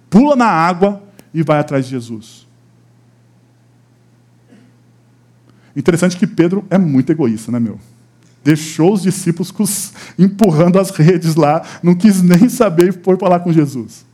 [0.08, 1.02] pula na água
[1.34, 2.47] e vai atrás de Jesus.
[5.78, 7.78] Interessante que Pedro é muito egoísta, né, meu?
[8.42, 13.52] Deixou os discípulos empurrando as redes lá, não quis nem saber e foi falar com
[13.52, 14.04] Jesus.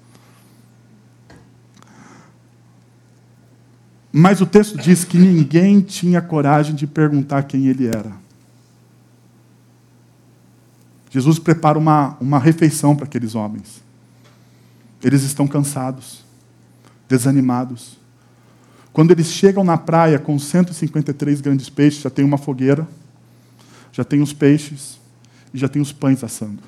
[4.12, 8.12] Mas o texto diz que ninguém tinha coragem de perguntar quem ele era.
[11.10, 13.82] Jesus prepara uma, uma refeição para aqueles homens.
[15.02, 16.22] Eles estão cansados,
[17.08, 18.03] desanimados.
[18.94, 22.86] Quando eles chegam na praia com 153 grandes peixes, já tem uma fogueira,
[23.90, 25.00] já tem os peixes
[25.52, 26.62] e já tem os pães assando.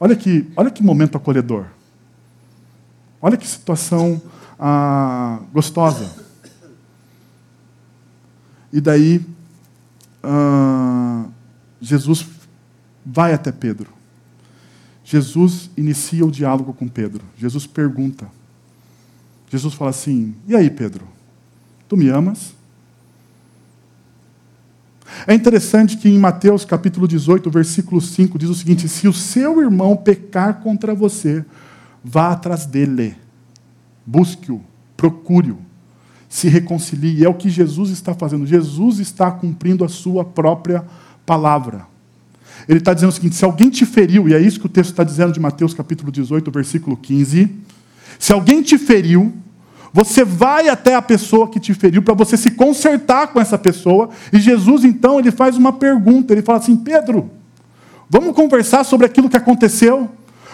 [0.00, 1.66] Olha que, olha que momento acolhedor.
[3.22, 4.20] Olha que situação
[4.58, 6.12] ah, gostosa.
[8.72, 9.24] E daí,
[10.24, 11.24] ah,
[11.80, 12.26] Jesus
[13.06, 13.92] vai até Pedro.
[15.04, 17.22] Jesus inicia o diálogo com Pedro.
[17.36, 18.39] Jesus pergunta:
[19.50, 21.06] Jesus fala assim: E aí, Pedro?
[21.88, 22.54] Tu me amas?
[25.26, 29.60] É interessante que em Mateus capítulo 18, versículo 5, diz o seguinte: Se o seu
[29.60, 31.44] irmão pecar contra você,
[32.02, 33.16] vá atrás dele,
[34.06, 34.62] busque-o,
[34.96, 35.58] procure-o,
[36.28, 37.24] se reconcilie.
[37.24, 38.46] É o que Jesus está fazendo.
[38.46, 40.84] Jesus está cumprindo a sua própria
[41.26, 41.88] palavra.
[42.68, 44.90] Ele está dizendo o seguinte: se alguém te feriu, e é isso que o texto
[44.90, 47.68] está dizendo de Mateus capítulo 18, versículo 15
[48.20, 49.32] se alguém te feriu,
[49.94, 54.10] você vai até a pessoa que te feriu para você se consertar com essa pessoa.
[54.30, 56.34] E Jesus, então, ele faz uma pergunta.
[56.34, 57.30] Ele fala assim: Pedro,
[58.10, 60.10] vamos conversar sobre aquilo que aconteceu?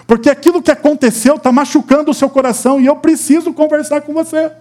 [0.07, 4.53] Porque aquilo que aconteceu está machucando o seu coração e eu preciso conversar com você.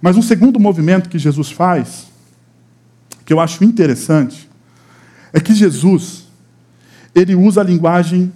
[0.00, 2.08] Mas um segundo movimento que Jesus faz,
[3.24, 4.50] que eu acho interessante,
[5.32, 6.21] é que Jesus,
[7.14, 8.32] ele usa a linguagem,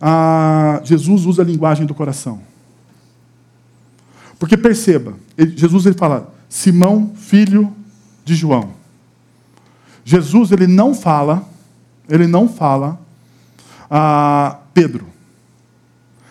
[0.00, 2.40] a, Jesus usa a linguagem do coração.
[4.38, 7.72] Porque perceba, ele, Jesus ele fala, Simão, filho
[8.24, 8.70] de João.
[10.04, 11.48] Jesus ele não fala,
[12.08, 13.00] ele não fala
[13.90, 15.06] a Pedro.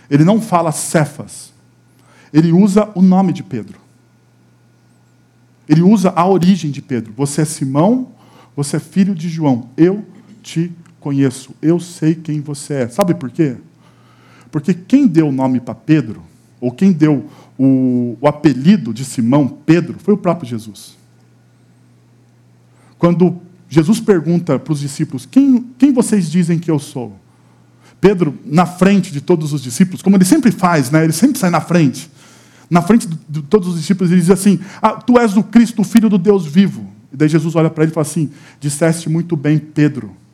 [0.10, 1.54] Ele não fala Cefas.
[2.32, 3.80] Ele usa o nome de Pedro.
[5.68, 7.14] Ele usa a origem de Pedro.
[7.18, 8.12] Você é Simão,
[8.56, 9.70] você é filho de João.
[9.76, 10.06] Eu
[10.44, 10.72] te
[11.06, 12.88] conheço, eu sei quem você é.
[12.88, 13.58] Sabe por quê?
[14.50, 16.24] Porque quem deu o nome para Pedro,
[16.60, 17.30] ou quem deu
[17.60, 20.98] o, o apelido de Simão, Pedro, foi o próprio Jesus.
[22.98, 23.40] Quando
[23.70, 27.16] Jesus pergunta para os discípulos: quem, quem vocês dizem que eu sou?
[28.02, 31.04] Pedro, na frente de todos os discípulos, como ele sempre faz, né?
[31.04, 32.10] ele sempre sai na frente.
[32.68, 35.86] Na frente de todos os discípulos, ele diz assim: ah, Tu és o Cristo, o
[35.86, 36.90] Filho do Deus vivo.
[37.14, 40.25] E daí Jesus olha para ele e fala assim: Disseste muito bem, Pedro.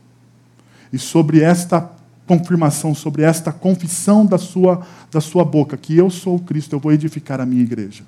[0.91, 1.89] E sobre esta
[2.25, 6.79] confirmação, sobre esta confissão da sua, da sua boca, que eu sou o Cristo, eu
[6.79, 8.03] vou edificar a minha igreja.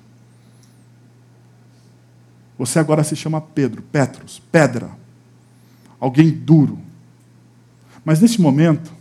[2.58, 4.90] Você agora se chama Pedro, Petros, pedra,
[5.98, 6.78] alguém duro.
[8.04, 8.92] Mas neste momento,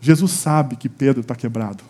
[0.00, 1.84] Jesus sabe que Pedro está quebrado.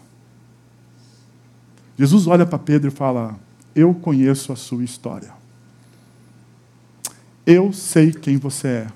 [1.97, 3.39] Jesus olha para Pedro e fala:
[3.75, 5.33] Eu conheço a sua história.
[7.47, 8.87] Eu sei quem você é.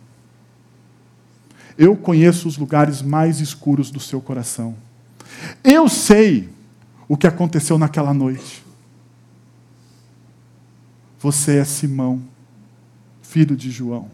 [1.77, 4.77] Eu conheço os lugares mais escuros do seu coração.
[5.63, 6.49] Eu sei
[7.09, 8.65] o que aconteceu naquela noite.
[11.19, 12.23] Você é Simão,
[13.23, 14.11] filho de João.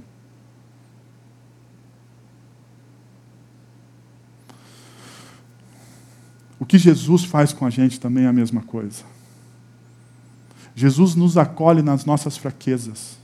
[6.58, 9.02] O que Jesus faz com a gente também é a mesma coisa.
[10.74, 13.18] Jesus nos acolhe nas nossas fraquezas.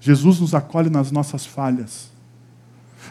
[0.00, 2.13] Jesus nos acolhe nas nossas falhas.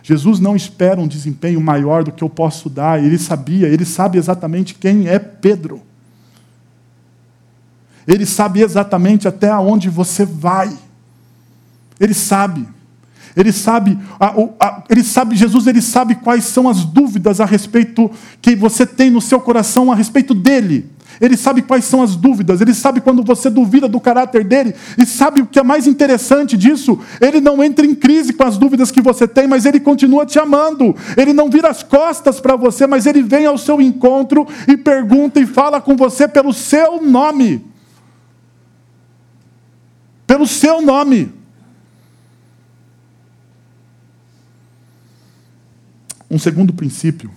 [0.02, 4.18] Jesus não espera um desempenho maior do que eu posso dar, ele sabia, ele sabe
[4.18, 5.82] exatamente quem é Pedro.
[8.08, 10.76] Ele sabe exatamente até onde você vai.
[12.00, 12.68] Ele sabe.
[13.36, 13.98] Ele sabe,
[14.90, 19.20] ele sabe, Jesus, ele sabe quais são as dúvidas a respeito que você tem no
[19.20, 20.93] seu coração a respeito dele.
[21.22, 25.06] Ele sabe quais são as dúvidas, ele sabe quando você duvida do caráter dele, e
[25.06, 27.00] sabe o que é mais interessante disso?
[27.22, 30.40] Ele não entra em crise com as dúvidas que você tem, mas ele continua te
[30.40, 30.96] amando.
[31.18, 35.40] Ele não vira as costas para você, mas ele vem ao seu encontro e pergunta
[35.40, 37.66] e fala com você pelo seu nome.
[40.26, 41.32] Pelo seu nome.
[46.30, 47.32] Um segundo princípio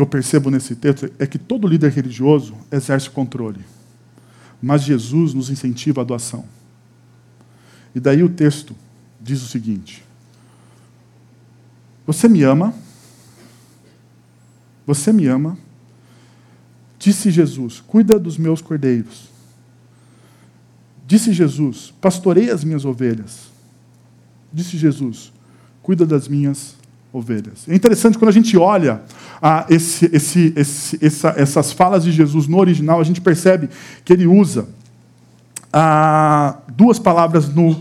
[0.00, 3.60] que eu percebo nesse texto é que todo líder religioso exerce controle,
[4.62, 6.46] mas Jesus nos incentiva a doação.
[7.94, 8.74] E daí o texto
[9.20, 10.02] diz o seguinte:
[12.06, 12.72] Você me ama,
[14.86, 15.58] você me ama,
[16.98, 19.28] disse Jesus, cuida dos meus cordeiros.
[21.06, 23.50] Disse Jesus, pastorei as minhas ovelhas.
[24.50, 25.30] Disse Jesus,
[25.82, 26.76] cuida das minhas
[27.12, 27.68] ovelhas.
[27.68, 29.02] É interessante quando a gente olha
[29.42, 33.68] ah, esse, esse, esse, essa, essas falas de Jesus no original, a gente percebe
[34.04, 34.68] que ele usa
[35.72, 37.76] ah, duas palavras no,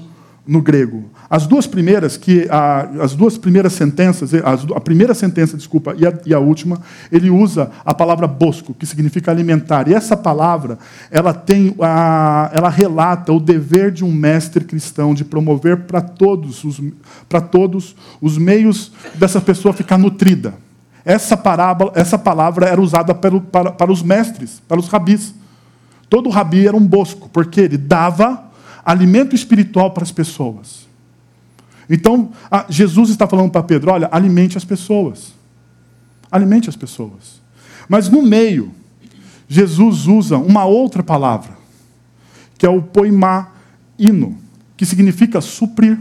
[0.47, 1.09] no grego.
[1.29, 6.13] As duas primeiras, que a, as duas primeiras sentenças, a primeira sentença, desculpa, e a,
[6.25, 6.81] e a, última,
[7.11, 9.87] ele usa a palavra bosco, que significa alimentar.
[9.87, 10.79] E essa palavra,
[11.11, 16.63] ela tem, a, ela relata o dever de um mestre cristão de promover para todos
[16.63, 16.81] os,
[17.27, 20.55] para todos os meios dessa pessoa ficar nutrida.
[21.09, 25.33] Essa, parábola, essa palavra era usada para, para, para os mestres, para os rabis.
[26.07, 28.43] Todo rabi era um bosco, porque ele dava
[28.85, 30.87] alimento espiritual para as pessoas.
[31.89, 32.29] Então,
[32.69, 35.33] Jesus está falando para Pedro: olha, alimente as pessoas.
[36.31, 37.41] Alimente as pessoas.
[37.87, 38.71] Mas no meio,
[39.47, 41.57] Jesus usa uma outra palavra,
[42.55, 44.37] que é o poimaíno,
[44.77, 45.97] que significa suprir.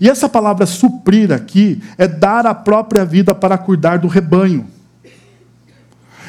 [0.00, 4.66] E essa palavra suprir aqui é dar a própria vida para cuidar do rebanho.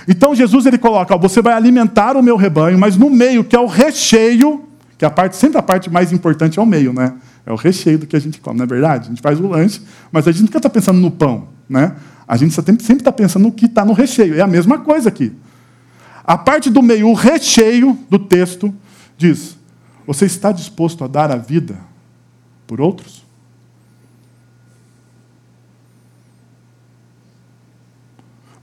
[0.07, 3.55] Então Jesus ele coloca, ó, você vai alimentar o meu rebanho, mas no meio, que
[3.55, 4.65] é o recheio,
[4.97, 7.13] que é a parte, sempre a parte mais importante é o meio, né?
[7.45, 9.05] É o recheio do que a gente come, não é verdade?
[9.05, 9.81] A gente faz o lanche,
[10.11, 11.47] mas a gente nunca está pensando no pão.
[11.69, 11.95] Né?
[12.27, 14.35] A gente sempre está pensando no que está no recheio.
[14.35, 15.31] É a mesma coisa aqui.
[16.23, 18.73] A parte do meio, o recheio do texto,
[19.15, 19.57] diz:
[20.07, 21.77] Você está disposto a dar a vida
[22.65, 23.24] por outros?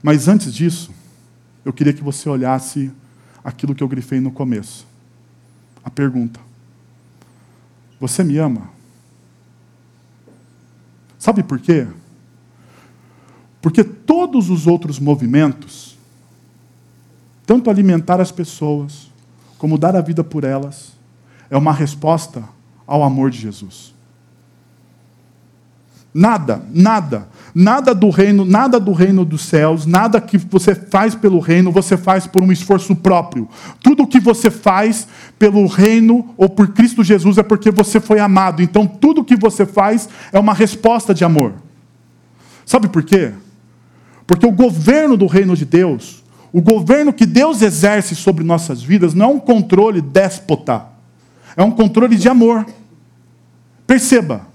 [0.03, 0.91] Mas antes disso,
[1.63, 2.91] eu queria que você olhasse
[3.41, 4.85] aquilo que eu grifei no começo.
[5.81, 6.41] A pergunta:
[8.01, 8.69] Você me ama?
[11.17, 11.87] Sabe por quê?
[13.61, 15.97] Porque todos os outros movimentos,
[17.45, 19.09] tanto alimentar as pessoas,
[19.57, 20.91] como dar a vida por elas,
[21.49, 22.43] é uma resposta
[22.85, 23.95] ao amor de Jesus.
[26.13, 31.39] Nada, nada, nada do reino, nada do reino dos céus, nada que você faz pelo
[31.39, 33.49] reino, você faz por um esforço próprio.
[33.81, 35.07] Tudo que você faz
[35.39, 38.61] pelo reino ou por Cristo Jesus é porque você foi amado.
[38.61, 41.53] Então tudo que você faz é uma resposta de amor.
[42.63, 43.31] Sabe por quê?
[44.27, 49.15] Porque o governo do reino de Deus, o governo que Deus exerce sobre nossas vidas,
[49.15, 50.85] não é um controle déspota,
[51.57, 52.65] é um controle de amor.
[53.87, 54.47] Perceba,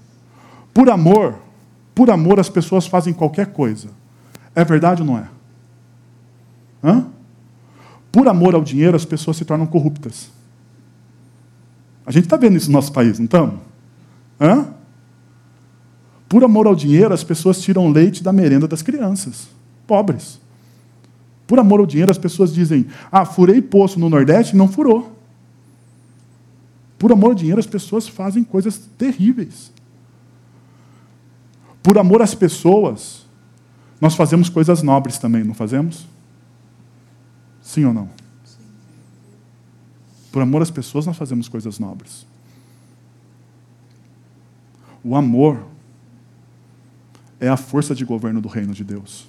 [0.73, 1.48] por amor,
[1.99, 3.89] por amor, as pessoas fazem qualquer coisa.
[4.55, 5.27] É verdade ou não é?
[6.81, 7.07] Hã?
[8.09, 10.31] Por amor ao dinheiro, as pessoas se tornam corruptas.
[12.05, 13.59] A gente está vendo isso no nosso país, não estamos?
[14.39, 14.67] Hã?
[16.29, 19.49] Por amor ao dinheiro, as pessoas tiram leite da merenda das crianças,
[19.85, 20.39] pobres.
[21.45, 25.19] Por amor ao dinheiro, as pessoas dizem: Ah, furei poço no Nordeste, não furou.
[26.97, 29.77] Por amor ao dinheiro, as pessoas fazem coisas terríveis.
[31.89, 33.25] Por amor às pessoas,
[33.99, 36.05] nós fazemos coisas nobres também, não fazemos?
[37.63, 38.07] Sim ou não?
[40.31, 42.27] Por amor às pessoas, nós fazemos coisas nobres.
[45.03, 45.65] O amor
[47.39, 49.27] é a força de governo do reino de Deus.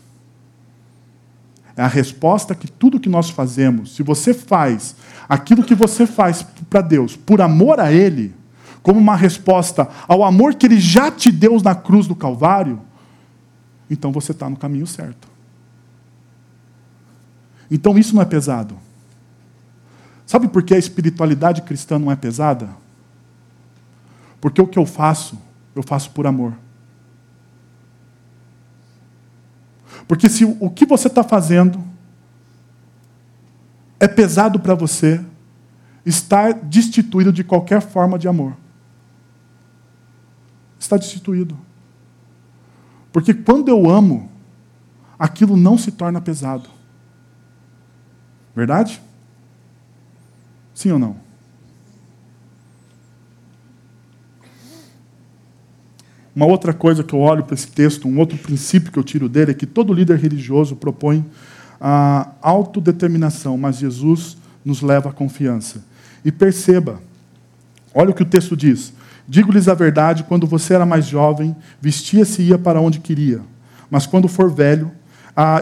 [1.74, 4.96] É a resposta que tudo que nós fazemos, se você faz
[5.26, 8.34] aquilo que você faz para Deus por amor a Ele,
[8.82, 12.80] como uma resposta ao amor que Ele já te deu na cruz do Calvário,
[13.90, 15.28] então você está no caminho certo.
[17.70, 18.76] Então isso não é pesado.
[20.26, 22.68] Sabe por que a espiritualidade cristã não é pesada?
[24.40, 25.38] Porque o que eu faço,
[25.74, 26.54] eu faço por amor.
[30.08, 31.82] Porque se o que você está fazendo
[33.98, 35.20] é pesado para você,
[36.04, 38.56] está destituído de qualquer forma de amor.
[40.80, 41.56] Está destituído.
[43.12, 44.30] Porque quando eu amo,
[45.18, 46.70] aquilo não se torna pesado.
[48.56, 49.00] Verdade?
[50.74, 51.16] Sim ou não?
[56.34, 59.28] Uma outra coisa que eu olho para esse texto, um outro princípio que eu tiro
[59.28, 61.24] dele, é que todo líder religioso propõe
[61.78, 65.84] a autodeterminação, mas Jesus nos leva à confiança.
[66.24, 67.00] E perceba,
[67.94, 68.92] olha o que o texto diz:
[69.30, 73.40] Digo-lhes a verdade, quando você era mais jovem, vestia-se e ia para onde queria.
[73.88, 74.90] Mas quando for velho,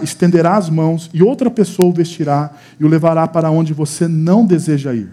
[0.02, 2.50] estenderá as mãos e outra pessoa o vestirá
[2.80, 5.10] e o levará para onde você não deseja ir.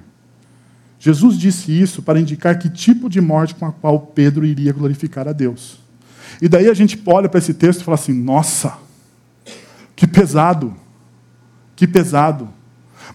[0.97, 5.27] Jesus disse isso para indicar que tipo de morte com a qual Pedro iria glorificar
[5.27, 5.77] a Deus.
[6.41, 8.77] E daí a gente olha para esse texto e fala assim: nossa,
[9.97, 10.73] que pesado,
[11.75, 12.47] que pesado.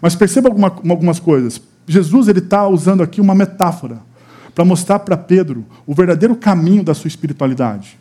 [0.02, 1.62] Mas perceba alguma, algumas coisas.
[1.86, 4.09] Jesus ele está usando aqui uma metáfora
[4.60, 7.98] para mostrar para Pedro o verdadeiro caminho da sua espiritualidade.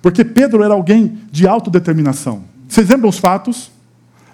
[0.00, 2.44] Porque Pedro era alguém de autodeterminação.
[2.66, 3.70] Vocês lembram os fatos?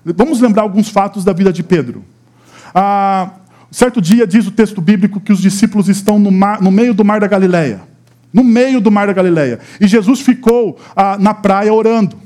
[0.05, 2.05] Vamos lembrar alguns fatos da vida de Pedro.
[2.73, 3.31] Ah,
[3.69, 7.05] Certo dia diz o texto bíblico que os discípulos estão no, mar, no meio do
[7.05, 7.81] mar da Galileia.
[8.33, 9.59] No meio do mar da Galileia.
[9.81, 12.17] E Jesus ficou ah, na praia orando.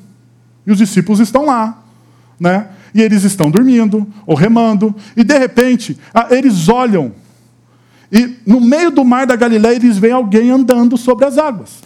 [0.66, 1.82] E os discípulos estão lá.
[2.38, 2.66] Né?
[2.94, 4.94] E eles estão dormindo ou remando.
[5.16, 7.21] E de repente, ah, eles olham.
[8.12, 11.82] E no meio do mar da Galileia, eles veem alguém andando sobre as águas.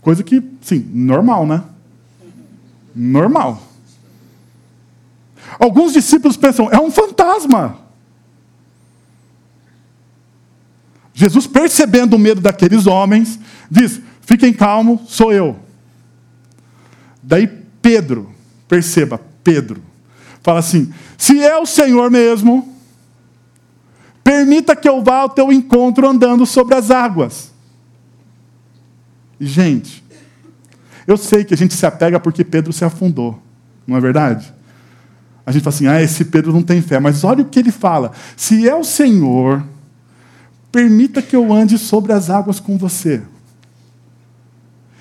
[0.00, 1.64] Coisa que, sim, normal, né?
[2.94, 3.60] Normal.
[5.58, 7.78] Alguns discípulos pensam, é um fantasma.
[11.12, 15.58] Jesus, percebendo o medo daqueles homens, diz: fiquem calmos, sou eu.
[17.20, 17.48] Daí
[17.82, 18.32] Pedro,
[18.68, 19.82] perceba, Pedro,
[20.40, 22.74] fala assim: se é o Senhor mesmo,
[24.24, 27.52] permita que eu vá ao teu encontro andando sobre as águas.
[29.38, 30.02] E, gente,
[31.06, 33.38] eu sei que a gente se apega porque Pedro se afundou,
[33.86, 34.54] não é verdade?
[35.48, 37.00] a gente fala assim: ah, esse Pedro não tem fé.
[37.00, 39.64] Mas olha o que ele fala: se é o Senhor,
[40.70, 43.22] permita que eu ande sobre as águas com você.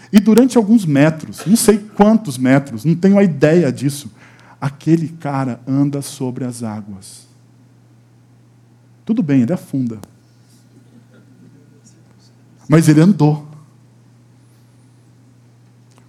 [0.09, 4.09] E durante alguns metros, não sei quantos metros, não tenho a ideia disso,
[4.59, 7.27] aquele cara anda sobre as águas.
[9.05, 9.99] Tudo bem, ele afunda.
[12.67, 13.47] Mas ele andou.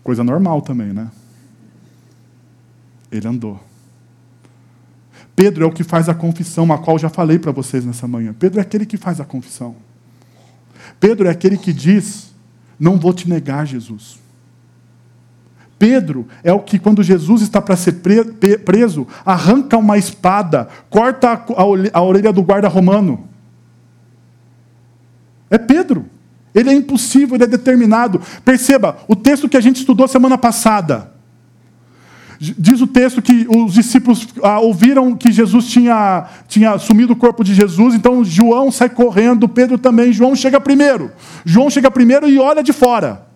[0.03, 1.11] Coisa normal também, né?
[3.11, 3.61] Ele andou.
[5.36, 8.34] Pedro é o que faz a confissão, a qual já falei para vocês nessa manhã.
[8.36, 9.76] Pedro é aquele que faz a confissão.
[10.99, 12.32] Pedro é aquele que diz:
[12.80, 14.18] Não vou te negar, Jesus.
[15.79, 18.01] Pedro é o que, quando Jesus está para ser
[18.64, 21.45] preso, arranca uma espada, corta
[21.93, 23.29] a orelha do guarda romano.
[25.49, 26.07] É Pedro.
[26.55, 28.20] Ele é impossível, ele é determinado.
[28.45, 31.12] Perceba, o texto que a gente estudou semana passada.
[32.41, 37.43] Diz o texto que os discípulos ah, ouviram que Jesus tinha, tinha sumido o corpo
[37.43, 40.12] de Jesus, então João sai correndo, Pedro também.
[40.12, 41.11] João chega primeiro.
[41.45, 43.26] João chega primeiro e olha de fora.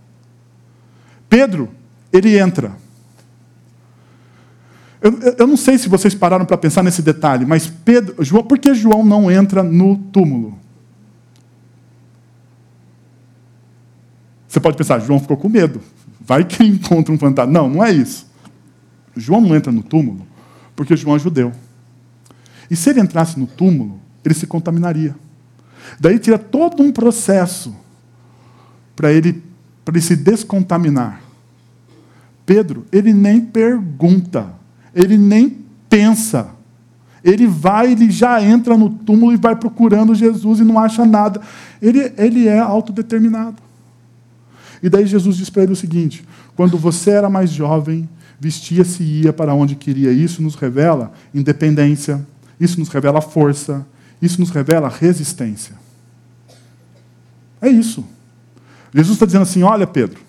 [1.28, 1.68] Pedro,
[2.12, 2.72] ele entra.
[5.00, 8.58] Eu, eu não sei se vocês pararam para pensar nesse detalhe, mas Pedro, João, por
[8.58, 10.58] que João não entra no túmulo?
[14.46, 15.80] Você pode pensar, João ficou com medo.
[16.20, 17.52] Vai que encontra um fantasma.
[17.52, 18.30] Não, não é isso.
[19.16, 20.26] João não entra no túmulo
[20.76, 21.52] porque João é judeu.
[22.70, 25.14] E se ele entrasse no túmulo, ele se contaminaria.
[25.98, 27.74] Daí tira todo um processo
[28.94, 29.42] para ele,
[29.86, 31.20] ele se descontaminar.
[32.44, 34.52] Pedro, ele nem pergunta,
[34.94, 36.50] ele nem pensa.
[37.24, 41.40] Ele vai, ele já entra no túmulo e vai procurando Jesus e não acha nada.
[41.80, 43.62] Ele, ele é autodeterminado.
[44.82, 46.24] E daí Jesus diz para ele o seguinte:
[46.56, 48.08] quando você era mais jovem,
[48.40, 50.12] vestia-se e ia para onde queria.
[50.12, 52.26] Isso nos revela independência,
[52.58, 53.86] isso nos revela força,
[54.20, 55.76] isso nos revela resistência.
[57.60, 58.04] É isso.
[58.92, 60.20] Jesus está dizendo assim: olha, Pedro,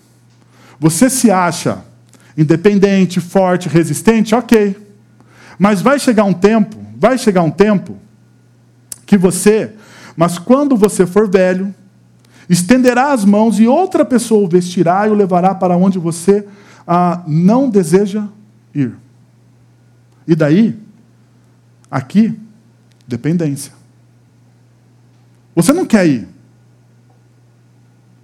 [0.78, 1.84] Você se acha
[2.36, 4.76] independente, forte, resistente, ok.
[5.58, 7.96] Mas vai chegar um tempo, vai chegar um tempo
[9.06, 9.72] que você,
[10.16, 11.74] mas quando você for velho,
[12.48, 16.46] estenderá as mãos e outra pessoa o vestirá e o levará para onde você
[16.86, 18.26] ah, não deseja
[18.74, 18.94] ir.
[20.26, 20.78] E daí,
[21.90, 22.38] aqui,
[23.06, 23.72] dependência.
[25.54, 26.28] Você não quer ir.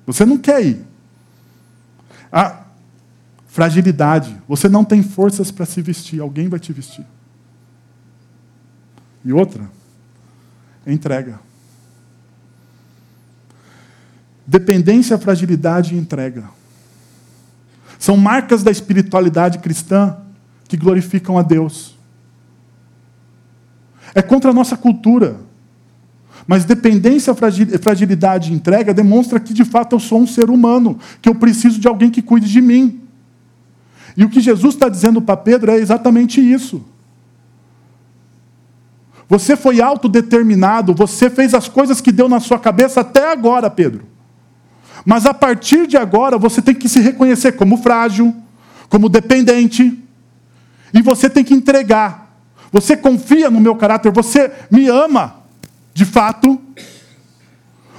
[0.06, 0.84] Você não quer ir.
[2.32, 2.59] A
[3.51, 4.40] fragilidade.
[4.48, 7.05] Você não tem forças para se vestir, alguém vai te vestir.
[9.24, 9.68] E outra,
[10.86, 11.40] entrega.
[14.46, 16.44] Dependência, fragilidade e entrega.
[17.98, 20.16] São marcas da espiritualidade cristã
[20.66, 21.96] que glorificam a Deus.
[24.14, 25.36] É contra a nossa cultura.
[26.46, 31.28] Mas dependência, fragilidade e entrega demonstra que de fato eu sou um ser humano, que
[31.28, 32.99] eu preciso de alguém que cuide de mim.
[34.20, 36.84] E o que Jesus está dizendo para Pedro é exatamente isso.
[39.26, 44.04] Você foi autodeterminado, você fez as coisas que deu na sua cabeça até agora, Pedro.
[45.06, 48.36] Mas a partir de agora você tem que se reconhecer como frágil,
[48.90, 49.98] como dependente,
[50.92, 52.30] e você tem que entregar.
[52.70, 55.36] Você confia no meu caráter, você me ama,
[55.94, 56.60] de fato.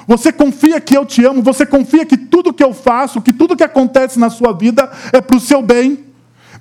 [0.05, 3.57] Você confia que eu te amo, você confia que tudo que eu faço, que tudo
[3.57, 6.10] que acontece na sua vida é para o seu bem.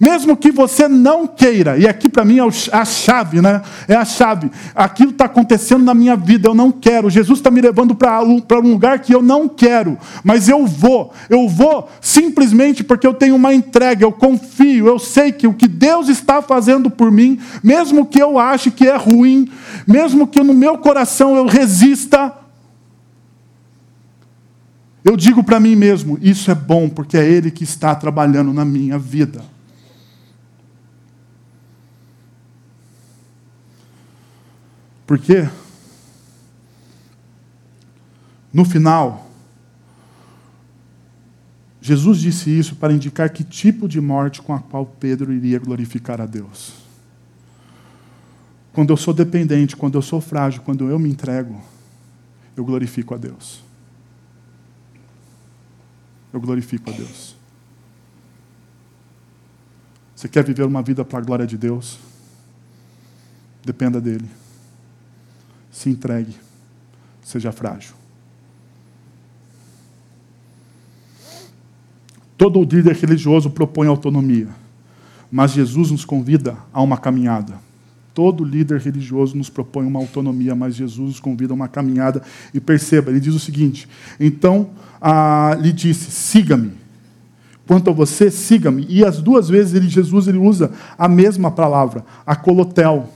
[0.00, 2.42] Mesmo que você não queira, e aqui para mim é
[2.72, 3.60] a chave, né?
[3.86, 4.50] É a chave.
[4.74, 7.10] Aquilo está acontecendo na minha vida, eu não quero.
[7.10, 11.12] Jesus está me levando para um lugar que eu não quero, mas eu vou.
[11.28, 15.68] Eu vou simplesmente porque eu tenho uma entrega, eu confio, eu sei que o que
[15.68, 19.50] Deus está fazendo por mim, mesmo que eu ache que é ruim,
[19.86, 22.32] mesmo que no meu coração eu resista,
[25.04, 28.64] eu digo para mim mesmo: isso é bom, porque é Ele que está trabalhando na
[28.64, 29.42] minha vida.
[35.10, 35.50] Porque
[38.52, 39.28] no final,
[41.80, 46.20] Jesus disse isso para indicar que tipo de morte com a qual Pedro iria glorificar
[46.20, 46.74] a Deus.
[48.72, 51.60] Quando eu sou dependente, quando eu sou frágil, quando eu me entrego,
[52.56, 53.64] eu glorifico a Deus.
[56.32, 57.34] Eu glorifico a Deus.
[60.14, 61.98] Você quer viver uma vida para a glória de Deus?
[63.64, 64.38] Dependa dele
[65.70, 66.34] se entregue,
[67.22, 67.94] seja frágil.
[72.36, 74.48] Todo líder religioso propõe autonomia,
[75.30, 77.54] mas Jesus nos convida a uma caminhada.
[78.14, 82.22] Todo líder religioso nos propõe uma autonomia, mas Jesus nos convida a uma caminhada.
[82.52, 86.72] E perceba, ele diz o seguinte: então ah, lhe disse: siga-me.
[87.66, 88.84] Quanto a você, siga-me.
[88.88, 93.08] E as duas vezes ele, Jesus ele usa a mesma palavra, a colotel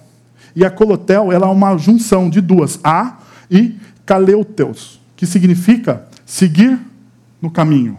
[0.55, 3.19] e a colotel ela é uma junção de duas, a
[3.51, 3.77] e
[4.07, 6.79] kaleuteus, que significa seguir
[7.41, 7.99] no caminho.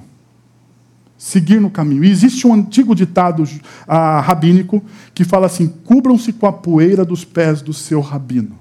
[1.17, 2.03] Seguir no caminho.
[2.03, 4.83] E existe um antigo ditado uh, rabínico
[5.13, 8.57] que fala assim: cubram-se com a poeira dos pés do seu rabino.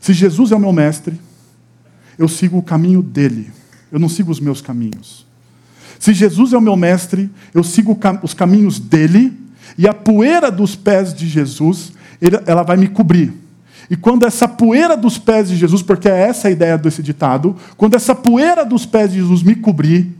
[0.00, 1.20] Se Jesus é o meu mestre,
[2.18, 3.50] eu sigo o caminho dele,
[3.90, 5.26] eu não sigo os meus caminhos.
[5.98, 9.41] Se Jesus é o meu mestre, eu sigo os caminhos dele
[9.76, 11.92] e a poeira dos pés de Jesus,
[12.46, 13.32] ela vai me cobrir.
[13.90, 17.56] E quando essa poeira dos pés de Jesus, porque é essa a ideia desse ditado,
[17.76, 20.16] quando essa poeira dos pés de Jesus me cobrir,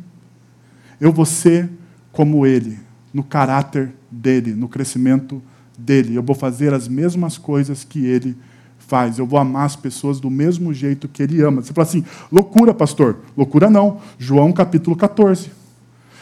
[1.00, 1.70] eu vou ser
[2.12, 2.78] como ele,
[3.12, 5.42] no caráter dele, no crescimento
[5.78, 6.14] dele.
[6.14, 8.36] Eu vou fazer as mesmas coisas que ele
[8.78, 9.18] faz.
[9.18, 11.62] Eu vou amar as pessoas do mesmo jeito que ele ama.
[11.62, 13.20] Você fala assim, loucura, pastor.
[13.36, 14.00] Loucura não.
[14.18, 15.50] João capítulo 14.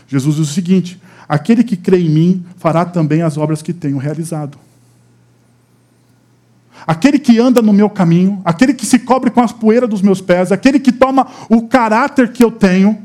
[0.06, 1.00] Jesus diz o seguinte:
[1.30, 4.58] Aquele que crê em mim fará também as obras que tenho realizado.
[6.84, 10.20] Aquele que anda no meu caminho, aquele que se cobre com as poeiras dos meus
[10.20, 13.00] pés, aquele que toma o caráter que eu tenho,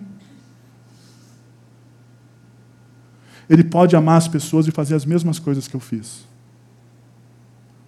[3.47, 6.26] ele pode amar as pessoas e fazer as mesmas coisas que eu fiz.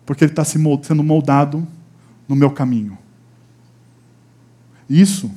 [0.06, 1.68] Porque ele está sendo moldado
[2.28, 2.96] no meu caminho.
[4.88, 5.32] Isso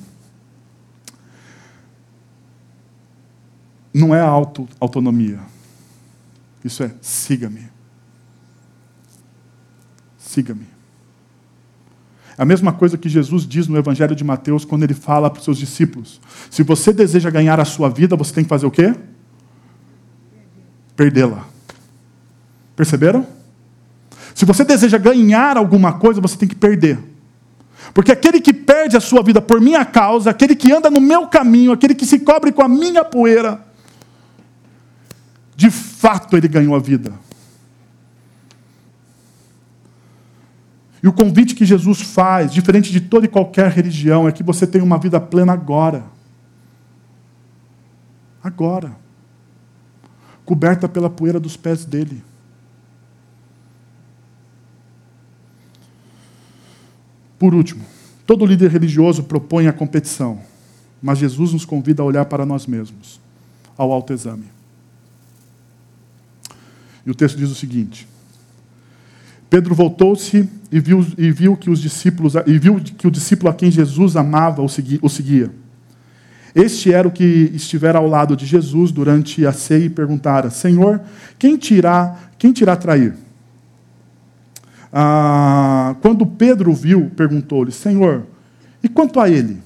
[3.93, 5.41] não é auto, autonomia.
[6.65, 7.69] Isso é siga-me.
[10.19, 10.67] Siga-me.
[12.39, 15.39] É a mesma coisa que Jesus diz no Evangelho de Mateus quando ele fala para
[15.39, 16.21] os seus discípulos:
[16.51, 18.95] se você deseja ganhar a sua vida, você tem que fazer o quê?
[20.97, 21.47] Perdê-la.
[22.77, 23.27] Perceberam?
[24.35, 26.99] Se você deseja ganhar alguma coisa, você tem que perder.
[27.93, 31.27] Porque aquele que perde a sua vida por minha causa, aquele que anda no meu
[31.27, 33.67] caminho, aquele que se cobre com a minha poeira,
[35.61, 37.13] de fato ele ganhou a vida.
[41.03, 44.67] E o convite que Jesus faz, diferente de toda e qualquer religião, é que você
[44.67, 46.05] tenha uma vida plena agora.
[48.43, 48.97] Agora.
[50.47, 52.25] Coberta pela poeira dos pés dele.
[57.39, 57.85] Por último,
[58.27, 60.41] todo líder religioso propõe a competição,
[61.03, 63.21] mas Jesus nos convida a olhar para nós mesmos,
[63.77, 64.60] ao autoexame.
[67.11, 68.07] O texto diz o seguinte:
[69.49, 73.55] Pedro voltou-se e viu, e viu que os discípulos e viu que o discípulo a
[73.55, 75.51] quem Jesus amava o seguia, o seguia.
[76.55, 81.01] Este era o que estivera ao lado de Jesus durante a ceia e perguntara: Senhor,
[81.39, 83.15] quem tirá, quem te irá trair?
[84.93, 88.27] Ah, quando Pedro viu, perguntou-lhe: Senhor,
[88.83, 89.61] e quanto a ele?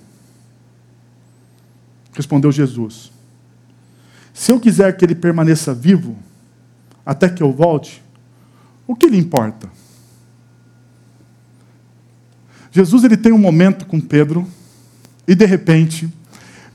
[2.14, 3.12] Respondeu Jesus:
[4.32, 6.16] Se eu quiser que ele permaneça vivo,
[7.04, 8.02] até que eu volte,
[8.86, 9.68] o que lhe importa?
[12.70, 14.46] Jesus ele tem um momento com Pedro
[15.26, 16.12] e de repente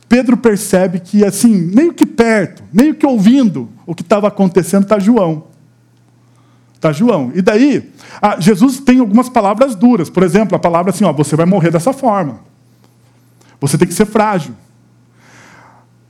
[0.09, 4.97] Pedro percebe que assim, meio que perto, meio que ouvindo o que estava acontecendo está
[4.97, 5.47] João.
[6.73, 7.31] Está João.
[7.35, 10.09] E daí, ah, Jesus tem algumas palavras duras.
[10.09, 12.39] Por exemplo, a palavra assim, ó, você vai morrer dessa forma.
[13.61, 14.55] Você tem que ser frágil.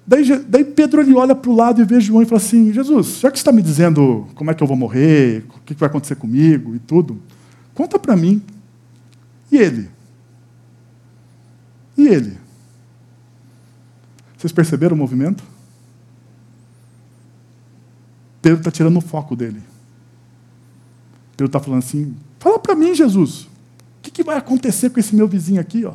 [0.10, 3.20] Daí, daí Pedro ele olha para o lado e vê João e fala assim: Jesus,
[3.20, 5.88] já que você está me dizendo como é que eu vou morrer, o que vai
[5.88, 7.22] acontecer comigo e tudo,
[7.76, 8.42] conta para mim.
[9.52, 9.88] E ele?
[11.96, 12.40] E ele?
[14.36, 15.44] Vocês perceberam o movimento?
[18.42, 19.62] Pedro está tirando o foco dele.
[21.34, 23.50] Pedro está falando assim: fala para mim, Jesus, o
[24.02, 25.94] que, que vai acontecer com esse meu vizinho aqui, ó?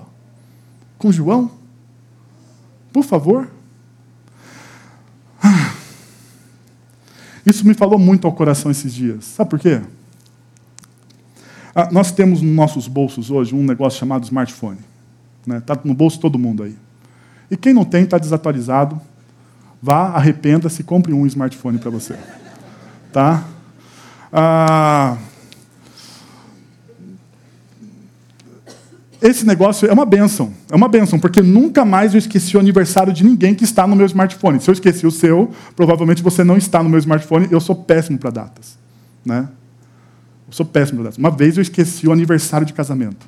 [0.98, 1.50] Com João?
[2.92, 3.53] Por favor.
[7.54, 9.24] Isso me falou muito ao coração esses dias.
[9.24, 9.80] Sabe por quê?
[11.72, 14.78] Ah, nós temos nos nossos bolsos hoje um negócio chamado smartphone.
[15.40, 15.60] Está né?
[15.60, 16.76] Tá no bolso todo mundo aí.
[17.48, 19.00] E quem não tem, está desatualizado.
[19.80, 22.18] Vá, arrependa-se, compre um smartphone para você.
[23.12, 23.44] Tá?
[24.32, 25.16] Ah,
[29.20, 30.52] esse negócio é uma benção.
[30.70, 33.96] É uma benção, porque nunca mais eu esqueci o aniversário de ninguém que está no
[33.96, 34.60] meu smartphone.
[34.60, 37.48] Se eu esqueci o seu, provavelmente você não está no meu smartphone.
[37.50, 38.78] Eu sou péssimo para datas.
[39.24, 39.48] Né?
[40.46, 41.18] Eu sou péssimo para datas.
[41.18, 43.26] Uma vez eu esqueci o aniversário de casamento.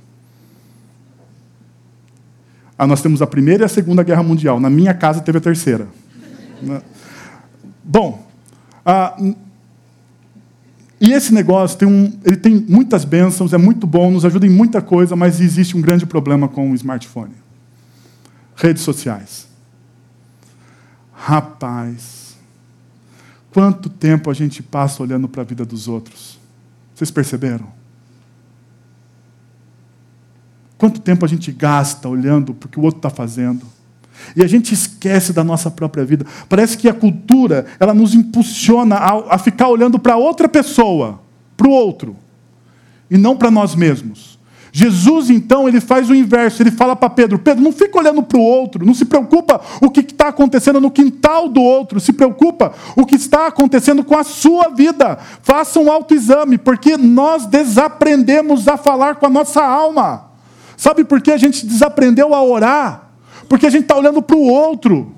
[2.79, 4.61] Ah, nós temos a Primeira e a Segunda Guerra Mundial.
[4.61, 5.89] Na minha casa teve a Terceira.
[6.61, 6.83] Né?
[7.83, 8.27] Bom,
[8.85, 9.17] ah,
[11.01, 14.51] e esse negócio tem, um, ele tem muitas bênçãos, é muito bom, nos ajuda em
[14.51, 17.35] muita coisa, mas existe um grande problema com o smartphone.
[18.55, 19.47] Redes sociais.
[21.13, 22.37] Rapaz,
[23.53, 26.39] quanto tempo a gente passa olhando para a vida dos outros?
[26.95, 27.67] Vocês perceberam?
[30.79, 33.67] Quanto tempo a gente gasta olhando para o que o outro está fazendo?
[34.35, 36.27] E a gente esquece da nossa própria vida.
[36.49, 41.21] Parece que a cultura ela nos impulsiona a, a ficar olhando para outra pessoa,
[41.57, 42.17] para o outro,
[43.11, 44.37] e não para nós mesmos.
[44.77, 46.63] Jesus, então, ele faz o inverso.
[46.63, 49.89] Ele fala para Pedro: Pedro, não fica olhando para o outro, não se preocupa o
[49.89, 54.23] que está acontecendo no quintal do outro, se preocupa o que está acontecendo com a
[54.23, 55.17] sua vida.
[55.41, 60.27] Faça um autoexame, porque nós desaprendemos a falar com a nossa alma.
[60.77, 63.06] Sabe por que a gente desaprendeu a orar?
[63.49, 65.13] Porque a gente está olhando para o outro.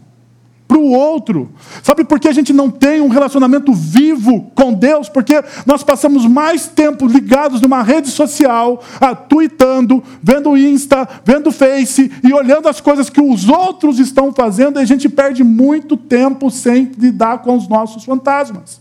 [0.67, 1.51] Para o outro.
[1.83, 5.09] Sabe por que a gente não tem um relacionamento vivo com Deus?
[5.09, 12.13] Porque nós passamos mais tempo ligados numa rede social, ah, tweetando, vendo Insta, vendo Face
[12.23, 16.51] e olhando as coisas que os outros estão fazendo e a gente perde muito tempo
[16.51, 18.79] sem lidar com os nossos fantasmas,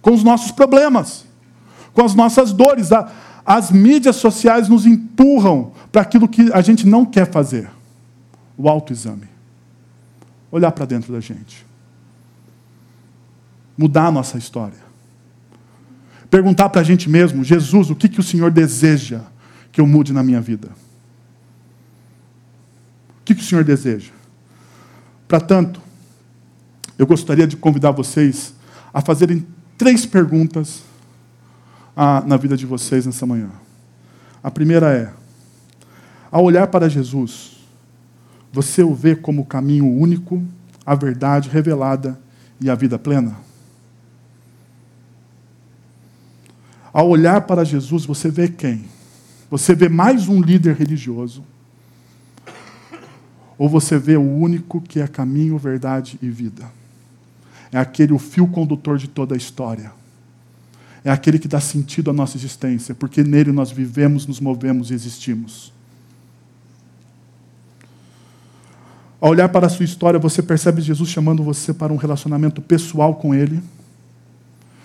[0.00, 1.24] com os nossos problemas,
[1.92, 2.90] com as nossas dores.
[3.44, 7.73] As mídias sociais nos empurram para aquilo que a gente não quer fazer
[8.56, 9.28] o autoexame.
[10.50, 11.66] Olhar para dentro da gente.
[13.76, 14.84] Mudar a nossa história.
[16.30, 19.20] Perguntar para a gente mesmo, Jesus, o que, que o Senhor deseja
[19.70, 20.68] que eu mude na minha vida?
[23.20, 24.12] O que, que o Senhor deseja?
[25.26, 25.80] Para tanto,
[26.98, 28.54] eu gostaria de convidar vocês
[28.92, 29.46] a fazerem
[29.76, 30.82] três perguntas
[31.96, 33.50] ah, na vida de vocês nessa manhã.
[34.42, 35.12] A primeira é:
[36.30, 37.53] ao olhar para Jesus,
[38.54, 40.40] você o vê como o caminho único,
[40.86, 42.16] a verdade revelada
[42.60, 43.36] e a vida plena?
[46.92, 48.84] Ao olhar para Jesus, você vê quem?
[49.50, 51.42] Você vê mais um líder religioso?
[53.58, 56.70] Ou você vê o único que é caminho, verdade e vida?
[57.72, 59.90] É aquele o fio condutor de toda a história.
[61.02, 64.94] É aquele que dá sentido à nossa existência, porque nele nós vivemos, nos movemos e
[64.94, 65.73] existimos.
[69.24, 73.14] Ao olhar para a sua história, você percebe Jesus chamando você para um relacionamento pessoal
[73.14, 73.58] com Ele.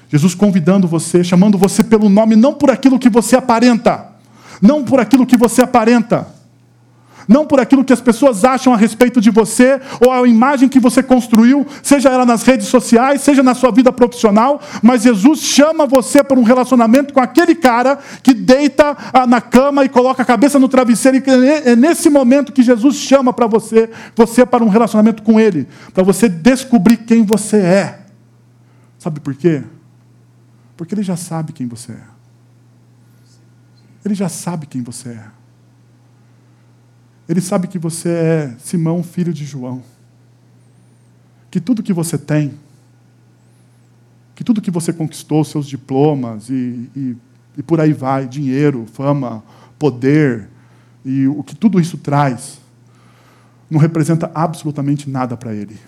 [0.07, 4.05] Jesus convidando você, chamando você pelo nome, não por aquilo que você aparenta,
[4.61, 6.25] não por aquilo que você aparenta,
[7.29, 10.79] não por aquilo que as pessoas acham a respeito de você ou a imagem que
[10.79, 15.85] você construiu, seja ela nas redes sociais, seja na sua vida profissional, mas Jesus chama
[15.85, 20.25] você para um relacionamento com aquele cara que deita ah, na cama e coloca a
[20.25, 24.69] cabeça no travesseiro, e é nesse momento que Jesus chama para você, você para um
[24.69, 27.99] relacionamento com Ele, para você descobrir quem você é.
[28.97, 29.63] Sabe por quê?
[30.75, 32.19] Porque Ele já sabe quem você é.
[34.03, 35.38] Ele já sabe quem você é.
[37.29, 39.83] Ele sabe que você é Simão, filho de João.
[41.51, 42.55] Que tudo que você tem,
[44.33, 47.15] que tudo que você conquistou, seus diplomas e, e,
[47.55, 49.43] e por aí vai, dinheiro, fama,
[49.77, 50.49] poder,
[51.05, 52.59] e o que tudo isso traz,
[53.69, 55.79] não representa absolutamente nada para ele.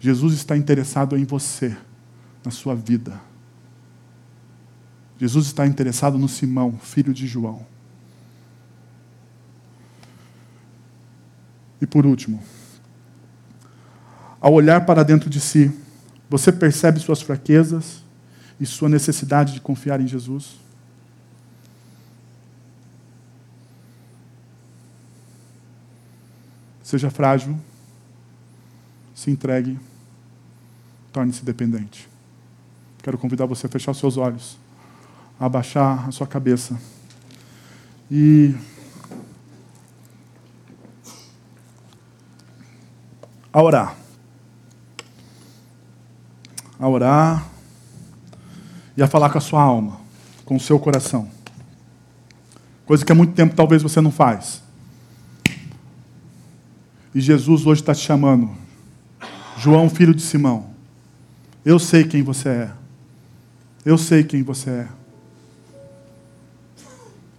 [0.00, 1.76] Jesus está interessado em você,
[2.42, 3.20] na sua vida.
[5.18, 7.66] Jesus está interessado no Simão, filho de João.
[11.80, 12.42] E por último,
[14.40, 15.72] ao olhar para dentro de si,
[16.28, 18.02] você percebe suas fraquezas
[18.60, 20.58] e sua necessidade de confiar em Jesus?
[26.82, 27.58] Seja frágil,
[29.14, 29.78] se entregue,
[31.12, 32.08] torne-se dependente.
[33.02, 34.58] Quero convidar você a fechar seus olhos,
[35.38, 36.80] a abaixar a sua cabeça
[38.10, 38.54] e
[43.58, 43.96] a orar.
[46.78, 47.48] A orar
[48.96, 50.00] e a falar com a sua alma,
[50.44, 51.28] com o seu coração.
[52.86, 54.62] Coisa que há muito tempo talvez você não faz.
[57.12, 58.48] E Jesus hoje está te chamando.
[59.58, 60.70] João, filho de Simão.
[61.64, 62.70] Eu sei quem você é.
[63.84, 64.88] Eu sei quem você é.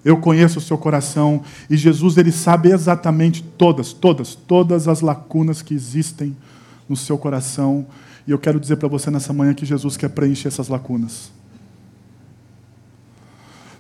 [0.04, 5.62] Eu conheço o seu coração e Jesus ele sabe exatamente todas, todas, todas as lacunas
[5.62, 6.36] que existem
[6.88, 7.86] no seu coração.
[8.26, 11.32] E eu quero dizer para você nessa manhã que Jesus quer preencher essas lacunas.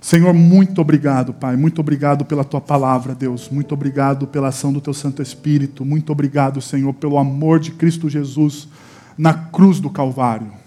[0.01, 1.55] Senhor, muito obrigado, Pai.
[1.57, 3.49] Muito obrigado pela tua palavra, Deus.
[3.49, 5.83] Muito obrigado pela ação do teu Santo Espírito.
[5.83, 8.67] Muito obrigado, Senhor, pelo amor de Cristo Jesus
[9.17, 10.58] na cruz do Calvário.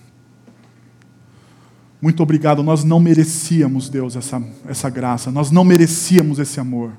[2.03, 6.91] Muito obrigado, nós não merecíamos, Deus, essa, essa graça, nós não merecíamos esse amor.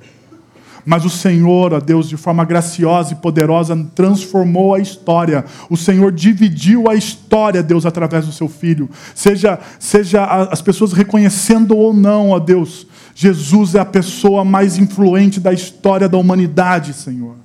[0.86, 5.44] Mas o Senhor, ó Deus, de forma graciosa e poderosa, transformou a história.
[5.70, 8.90] O Senhor dividiu a história, Deus, através do seu Filho.
[9.14, 15.38] Seja, seja as pessoas reconhecendo ou não, ó Deus, Jesus é a pessoa mais influente
[15.38, 17.36] da história da humanidade, Senhor.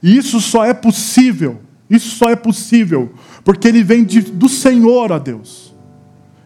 [0.00, 1.60] E isso só é possível,
[1.90, 5.71] isso só é possível, porque ele vem de, do Senhor, ó Deus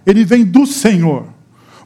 [0.07, 1.27] ele vem do Senhor.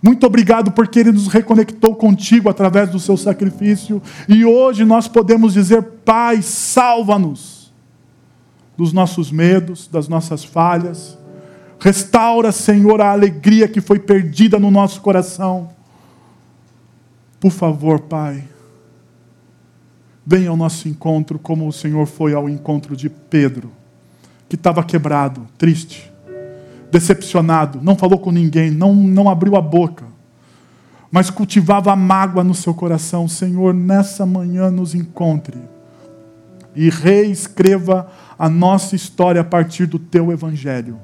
[0.03, 4.03] Muito obrigado porque Ele nos reconectou contigo através do seu sacrifício.
[4.29, 7.73] E hoje nós podemos dizer: Pai, salva-nos
[8.77, 11.19] dos nossos medos, das nossas falhas.
[11.79, 15.71] Restaura, Senhor, a alegria que foi perdida no nosso coração.
[17.39, 18.45] Por favor, Pai,
[20.27, 23.71] venha ao nosso encontro como o Senhor foi ao encontro de Pedro,
[24.47, 26.10] que estava quebrado, triste
[26.91, 30.05] decepcionado, não falou com ninguém, não, não abriu a boca,
[31.11, 33.27] mas cultivava a mágoa no seu coração.
[33.27, 35.59] Senhor, nessa manhã nos encontre
[36.75, 40.99] e reescreva a nossa história a partir do teu evangelho.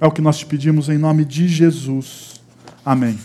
[0.00, 2.40] É o que nós te pedimos em nome de Jesus.
[2.84, 3.18] Amém.